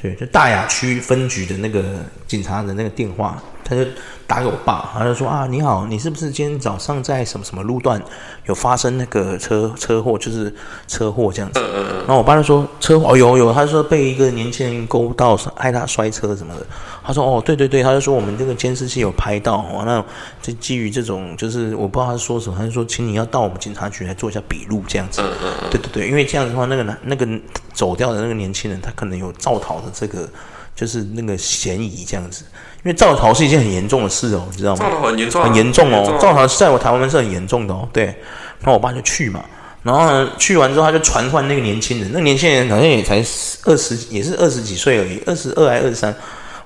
[0.00, 1.82] 对，就大雅区分局的那个
[2.26, 3.84] 警察的那个电话，他就
[4.28, 8.00] 打给我爸，他就说啊，你好，你是不是今天早上在什么什么路段
[8.46, 10.54] 有发生那个车车祸，就是
[10.86, 11.60] 车祸这样子？
[12.06, 16.64] 然后我爸就说车祸哦有有，他说被一个年轻人勾到，害他摔车什么的。
[17.02, 20.04] 他说哦对对对，他就说我们这个监视器有拍到哦，那
[20.40, 25.22] 就基于这种就是我不知道他说什么，他就说请你要到我们警察局来做一下笔录这样子。
[25.70, 27.26] 对对对，因为这样的话，那个男那个
[27.72, 30.28] 走掉的那个年轻人，他可能有造逃的这个
[30.76, 32.44] 就是那个嫌疑这样子。
[32.84, 34.84] 因为造逃是一件很严重的事哦，你知道吗？
[34.84, 36.16] 造逃很严重，很严重哦。
[36.20, 37.88] 造逃在我台湾是很严重的哦。
[37.92, 38.04] 对，
[38.60, 39.44] 然后我爸就去嘛，
[39.82, 43.16] 然后呢去完之后他就传唤那个年轻人，那年轻人好像也才
[43.64, 46.14] 二十，也是二十几岁而已，二十二还二十三。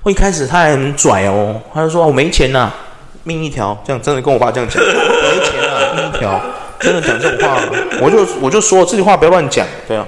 [0.03, 2.75] 我一开始他还很拽哦，他就说我没钱呐、啊，
[3.23, 6.39] 命一条，这样真的跟我爸这样讲， 没钱啊，命一条，
[6.79, 7.59] 真的讲这种话，
[8.01, 10.05] 我就我就说这句话不要乱讲，对啊，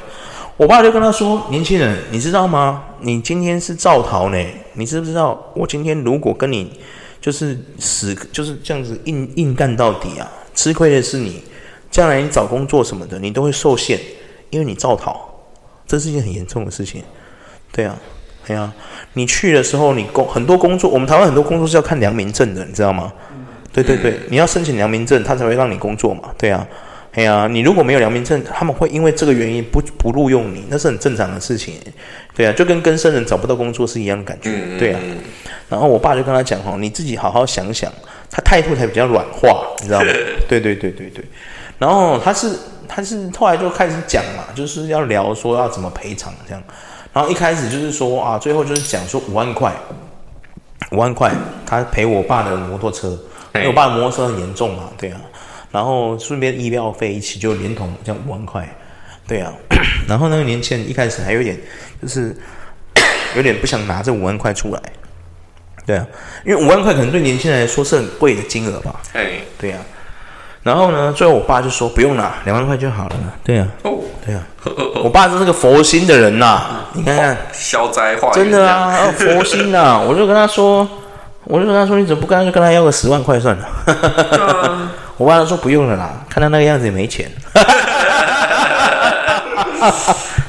[0.57, 2.83] 我爸就跟他说，年轻人，你知道吗？
[3.01, 4.37] 你今天是造逃呢，
[4.73, 5.51] 你知不知道？
[5.55, 6.79] 我今天如果跟你
[7.19, 11.41] 就是死就是这样子硬硬干到底啊，吃亏的是你，
[11.89, 13.99] 将来你找工作什么的，你都会受限，
[14.51, 15.19] 因为你造逃，
[15.87, 17.03] 这是一件很严重的事情，
[17.71, 17.97] 对啊。
[18.47, 18.71] 哎呀，
[19.13, 23.11] 你去的时候，你工很多工作，我们台湾很多工作是要看良民证的，你知道吗？
[23.71, 26.23] 对对对，你要申请良民证，他才会让你工作嘛。
[26.37, 26.67] 对啊，
[27.13, 31.75] 哎呀，你如果没有良民证，他们会因为这个原因不不录用你，那是很正常的事情。
[32.35, 34.49] 对啊，就跟跟生人找不到工作是一样的感觉。
[34.79, 34.99] 对啊，
[35.69, 37.91] 然后我爸就跟他讲哈，你自己好好想想，
[38.31, 40.07] 他态度才比较软化，你知道吗？
[40.49, 41.23] 对对对对对。
[41.77, 42.57] 然后他是
[42.87, 46.63] 他是后来就开始讲嘛，就是要聊说要怎么赔偿这样。
[47.11, 49.71] 然后一开始就是说啊，最后就是讲说五万块，
[50.91, 51.31] 五万块，
[51.63, 53.09] 他赔我爸的摩托车，
[53.53, 55.21] 因为我爸的摩托车很严重嘛，对啊，
[55.73, 58.65] 然后顺便医疗费一起就连同这样五万块，
[59.27, 59.51] 对啊，
[60.07, 61.59] 然后那个年轻人一开始还有点
[62.01, 62.33] 就是
[63.35, 64.81] 有点不想拿这五万块出来，
[65.85, 66.05] 对啊，
[66.45, 69.79] 因为五万块可能对年轻人来说是很贵的金额吧，哎，对啊，
[70.61, 73.99] 然后呢，最后我爸就说不用了，两万块就好了，对啊，哦。
[74.25, 74.41] 对啊，
[75.03, 77.37] 我爸是个佛心的人呐、啊，你看看。
[77.51, 80.87] 消灾化真的啊，佛心呐、啊， 我就跟他说，
[81.43, 84.91] 我就跟他说，你怎么不干脆跟他要个十万块算了？
[85.13, 87.29] 啊、我爸说不用了啦，看他那个样子也没钱。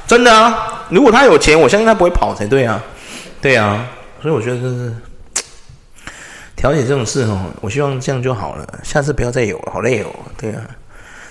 [0.07, 2.83] 真的啊，如果他有钱，我相信他不会跑才对啊，
[3.41, 3.87] 对啊，
[4.23, 4.95] 所以我觉得这是
[6.57, 10.09] 调解这种事哦，我希望这样就好了，下次不要再有了，好累哦，
[10.39, 10.63] 对啊。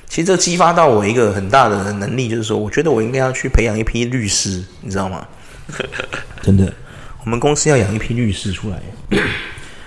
[0.08, 5.26] 其实这激发到我一个很大的能力，就是说，我觉得我应该要去培养一批律师，你知道吗？
[6.42, 6.72] 真的，
[7.24, 8.78] 我们公司要养一批律师出来，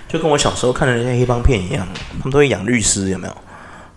[0.07, 1.87] 就跟我小时候看的那些黑帮片一样，
[2.19, 3.37] 他们都会养律师，有没有？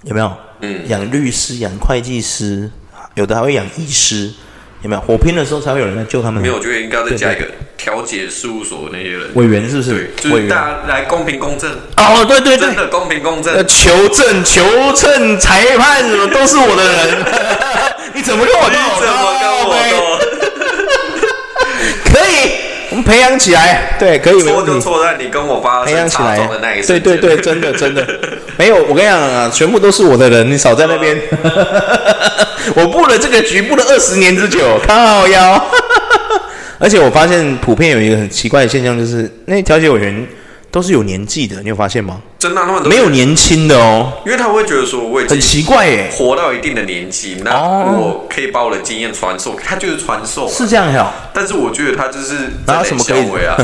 [0.04, 0.32] 有没有？
[0.60, 2.70] 嗯，养律师，养会计师，
[3.14, 4.30] 有的还会养医师。
[4.82, 6.40] 有没有火拼的时候才会有人来救他们？
[6.40, 7.46] 没有，我觉得应该再加一个
[7.76, 9.90] 调解事务所那些人委员，是不是？
[10.22, 11.70] 对，就是大家来公平公正。
[11.98, 13.54] 哦，对对对，真的公平公正。
[13.66, 17.24] 求证、求证、裁判什么都是我的人。
[18.16, 18.76] 你怎么跟我斗？
[18.78, 20.39] 你怎么跟我斗？
[23.02, 23.96] 培养起来。
[23.98, 24.40] 对，可以。
[24.42, 26.86] 错就错在你跟我发生擦撞的那一。
[26.86, 28.06] 对对对，真的真的
[28.56, 28.76] 没有。
[28.84, 31.16] 我跟你讲啊，全部都是我的人，你少在那边。
[32.76, 35.70] 我布了这个局，布了二十年之久，靠腰。
[36.78, 40.26] 而且我发现普遍有一个很奇怪的现象，就是那调解委员
[40.70, 42.20] 都是有年纪的，你有发现吗？
[42.38, 44.12] 真的，没有年轻的哦。
[44.24, 51.12] 因为他会觉得说，我已经很奇怪耶，活到一定的年纪，那我可以把我的经验传授，他就是传授，是这样呀。
[51.34, 53.56] 但是我觉得他就是拿什么可以啊？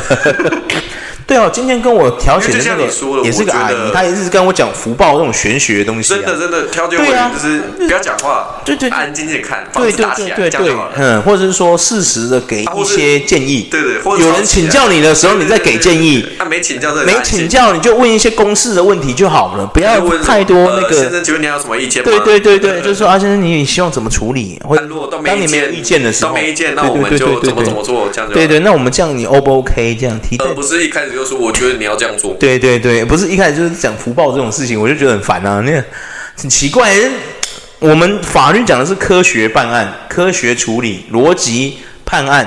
[1.26, 2.84] 对哦，今天跟我调解的那个
[3.24, 6.14] 也是个阿姨，她也是跟我讲福报这种玄学的东西。
[6.14, 13.66] 真的真的，调解委员就是不要讲话，对对，安静点看，对对对对对，嗯，或者是说适时的给一些建议。
[13.68, 16.24] 对对，有人请教你的时候，你再给建议。
[16.38, 20.96] 他没请教，没请教你就问一些公式的问题就好了，不要问太多那个。
[20.96, 22.04] 先生，请问你有什么意见？
[22.04, 24.56] 对对对对，就是说啊，先生，你希望怎么处理？
[24.64, 24.86] 或者
[25.24, 28.60] 当你没有意见的时候，都没意见，那我们就怎么怎么做，这样子对对。
[28.60, 29.96] 那我们这样你 O 不 OK？
[30.00, 31.96] 这样提，而不是一开始就说我觉得你要。
[31.96, 35.62] 这样做，对对对，不是一开始就是讲福报这种事情，我就觉得很烦啊。
[35.64, 35.82] 那个
[36.36, 36.94] 很奇怪，
[37.78, 42.46] 我们法律讲的是科学办案、科学处理、逻辑判案，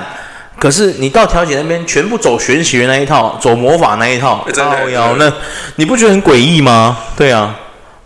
[0.60, 5.32] 可是你到调解那边，全部走玄学那一套，走魔法那一套，靠腰，那
[5.74, 6.96] 你不觉得很诡异吗？
[7.16, 7.58] 对啊，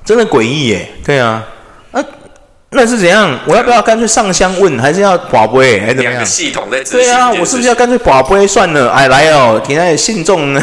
[0.03, 1.45] 真的诡异耶，对啊。
[2.77, 3.39] 那是怎样？
[3.47, 6.13] 我要不要干脆上香问，还是要跋杯，还是怎么样？
[6.15, 6.83] 两个系统在。
[6.83, 8.91] 对啊，我是不是要干脆跋杯算了？
[8.91, 10.55] 哎，来哦，现在信众，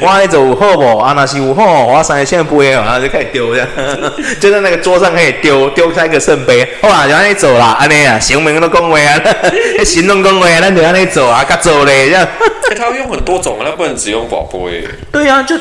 [0.00, 0.98] 我来走好不？
[0.98, 3.68] 啊，那是有好，我三个圣杯哦，然后就开始丢这样，
[4.40, 6.66] 就在那个桌上开始丢，丢开一个圣杯。
[6.80, 9.20] 好啊，就安尼走啦，安尼啊，行名都讲话啊，
[9.84, 12.26] 行动讲话，咱就安尼走啊，甲走嘞这样。
[12.76, 14.86] 他用很多种那，不能只用宝杯。
[15.12, 15.54] 对啊，就。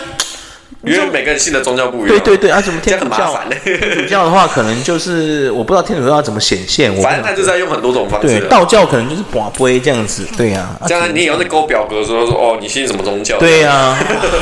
[0.87, 3.39] 因为每个人信的宗教不一样，对对对，啊，什么天主教？
[3.63, 6.95] 天主教的话，可能就是我不知道天主教要怎么显现。
[7.01, 8.39] 反正他就在用很多种方式。
[8.39, 10.69] 对，道教可能就是跋杯这样子，对呀。
[10.87, 13.37] 将来你以后在勾表格的时候说哦，你信什么宗教？
[13.37, 13.97] 对呀，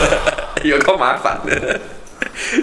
[0.63, 1.79] 有够麻烦的，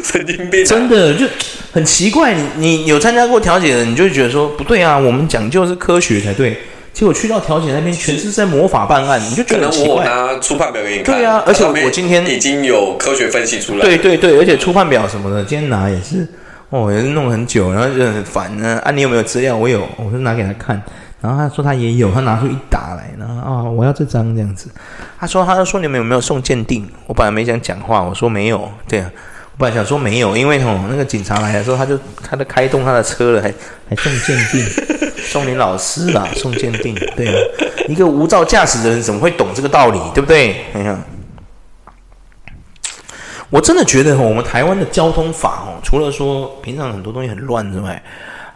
[0.02, 0.64] 神经病。
[0.64, 1.26] 真的就
[1.72, 6.60] 很奇怪，你你有参加过调解的，你就会觉得说不对啊，我们讲究是科学才对。
[6.92, 10.04] 结果去到调解那边，全是在魔法办案，你就觉得奇怪。
[10.04, 11.16] 可能我拿初判表给你看。
[11.16, 13.80] 对啊，而且我今天已经有科学分析出来。
[13.80, 16.28] 对对对，而且初判表什么的，今天拿也是，
[16.68, 18.80] 哦，也是弄很久，然后就很烦呢。
[18.84, 19.56] 啊，你有没有资料？
[19.56, 20.80] 我有，我就拿给他看。
[21.20, 24.68] 然后他说他也有，他拿出一沓来，然后啊、哦，我要这张这样子。
[25.18, 26.84] 他说，他就说你们有没有送鉴定？
[27.06, 28.68] 我本来没想讲话，我说没有。
[28.88, 29.10] 对啊，
[29.52, 31.98] 我本来想说没有，因为吼那个警察来的时候，他就
[32.28, 33.52] 他就开动他的车了，还
[33.88, 34.64] 还送鉴定。
[35.22, 37.34] 送你老师啦，送鉴定，对啊，
[37.88, 40.64] 一个无照驾驶的人怎么会懂这个道理，对不对？
[40.74, 41.02] 你看，
[43.48, 48.02] 我真的觉得我们台湾的交通法哦，除了说平常很多东西很乱之外，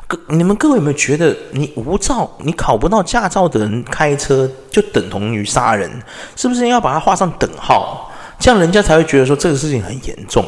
[0.09, 5.91] 各你们各位有没有觉得，你无照，你考不到驾照的人开车就等同于杀人，
[6.35, 8.13] 是不是要把它画上等号？
[8.39, 10.45] 这样人家才会觉得说这个事情很严重，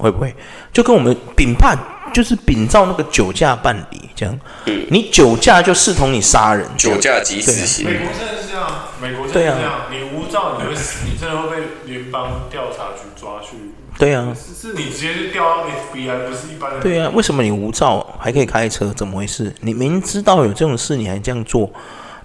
[0.00, 0.34] 会不会？
[0.72, 1.78] 就跟我们禀判。
[2.12, 4.36] 就是秉照那个酒驾办理，这样，
[4.66, 7.86] 嗯、你酒驾就视同你杀人，酒驾即死刑。
[7.86, 8.68] 美国真的是这样，
[9.00, 13.56] 美国真的是这样，啊、你无照你会死，你真的会被联邦调查局抓去。
[13.96, 16.80] 对啊，是是你直接就调到 FBI，不是一般的。
[16.80, 18.92] 对啊，为什么你无照还可以开车？
[18.94, 19.54] 怎么回事？
[19.60, 21.70] 你明知道有这种事，你还这样做，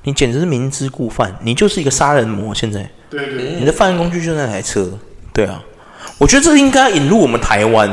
[0.02, 2.56] 你简直是明知故犯，你就是一个杀人魔。
[2.56, 4.98] 现在，对对，对，你的犯案工具就那台车。
[5.32, 5.62] 对啊，
[6.18, 7.90] 我觉得这应该引入我们台湾。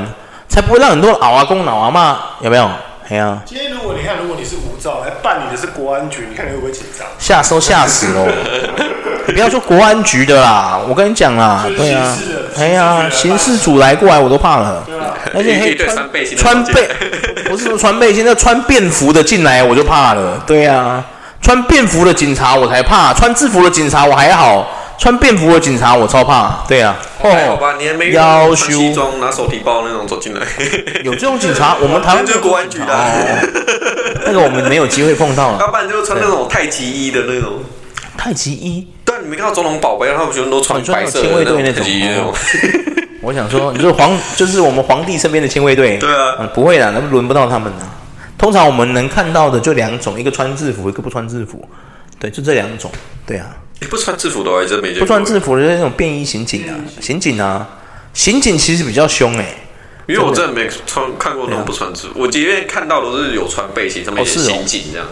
[0.48, 2.68] 才不会让很多老阿公老阿妈有没有？
[3.08, 7.06] 哎呀、啊，今天如果你看，如果你是无照来办理的是国安局，你看你会不会紧张？
[7.18, 8.26] 吓都吓死喽！
[9.26, 12.18] 你 不要说国安局的啦，我跟你讲啦，对啊，
[12.58, 14.82] 哎呀，刑事组来过来我都怕了。
[14.84, 16.86] 对啊，而且黑穿背心，穿背
[17.46, 20.38] 不是说穿背心， 那穿便服的进来我就怕了。
[20.46, 21.02] 对啊，
[21.40, 24.68] 穿便服的警察我才怕，穿制服的警察我还好。
[24.98, 26.58] 穿便服的警察，我超怕。
[26.68, 26.94] 对啊，
[27.30, 28.10] 还好吧，你还没
[28.56, 30.40] 西装拿手提包那种走进来。
[31.04, 32.86] 有这种警察， 我们台湾就是国安局的。
[34.26, 35.58] 那个我们没有机会碰到了。
[35.60, 37.60] 要不然就是穿那种太极衣的那种。
[38.16, 38.86] 太极衣？
[39.04, 42.32] 对，你没看到总统宝贝，他们全部都穿白色的亲卫队那种。
[43.20, 45.96] 我想说，你说皇就是我们皇帝身边的亲卫队。
[45.98, 47.88] 对啊，不会啦，那轮不到他们呢。
[48.38, 51.66] 通常我们能看到的就两种，一个穿制服，一个不穿制服。
[52.18, 52.90] 对，就这两种。
[53.26, 53.46] 对啊。
[53.88, 55.00] 不穿制服的还真没见过。
[55.00, 57.66] 不穿制服的那种便衣刑警啊，刑警啊，
[58.12, 59.46] 刑警其实比较凶哎。
[60.08, 65.06] 因为我真的没穿看过那种不穿制服，我今天看到都是有穿背心，上面写刑警这样。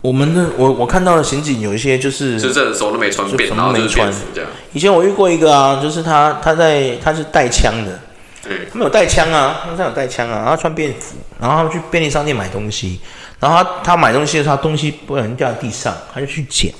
[0.00, 4.48] 我们的我我看到的刑警有一些就是就这手都没穿便，什么都没穿这样。
[4.72, 8.00] 以前我遇过一个啊，就是他他在他是带枪的，
[8.42, 13.00] 对，他们有带枪啊，他们有带枪啊，然后穿便服，然后他去便利商店买东西，
[13.40, 16.72] 然后他他买东西的时候，他东西不小心掉在地上，他就去捡。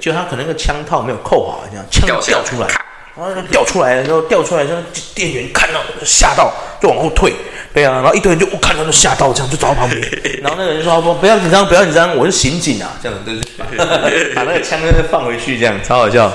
[0.00, 2.68] 就他可能那个枪套没有扣好，这样枪掉出来，
[3.16, 4.80] 然后掉出来的时候掉出来，之后
[5.14, 7.32] 店员看到吓到就往后退，
[7.72, 10.00] 对啊，然后一堆人就我看到就吓到，这样就走到旁边，
[10.42, 16.30] 然后那个人就说不不要紧张，不要紧张，我是刑警啊，这样子就是把那个枪再放回去，这样超好笑，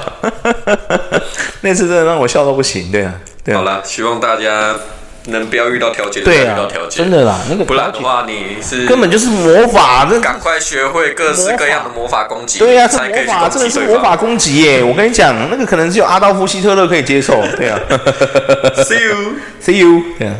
[1.61, 4.75] 那次真的让我笑到不行，对啊，对啊，好了，希望大家。
[5.25, 14.83] 能不要遇到调解，对啊，遇到调解，真的啦，那个不然的话你是根本就是魔法，那赶快学会各式各样的魔法攻击，对呀，这魔法，真的是魔法攻击耶！
[14.83, 17.79] 我跟你讲，那个可能只有阿道夫希特勒可以接受，对啊
[18.77, 20.33] ，See you，See you，对啊。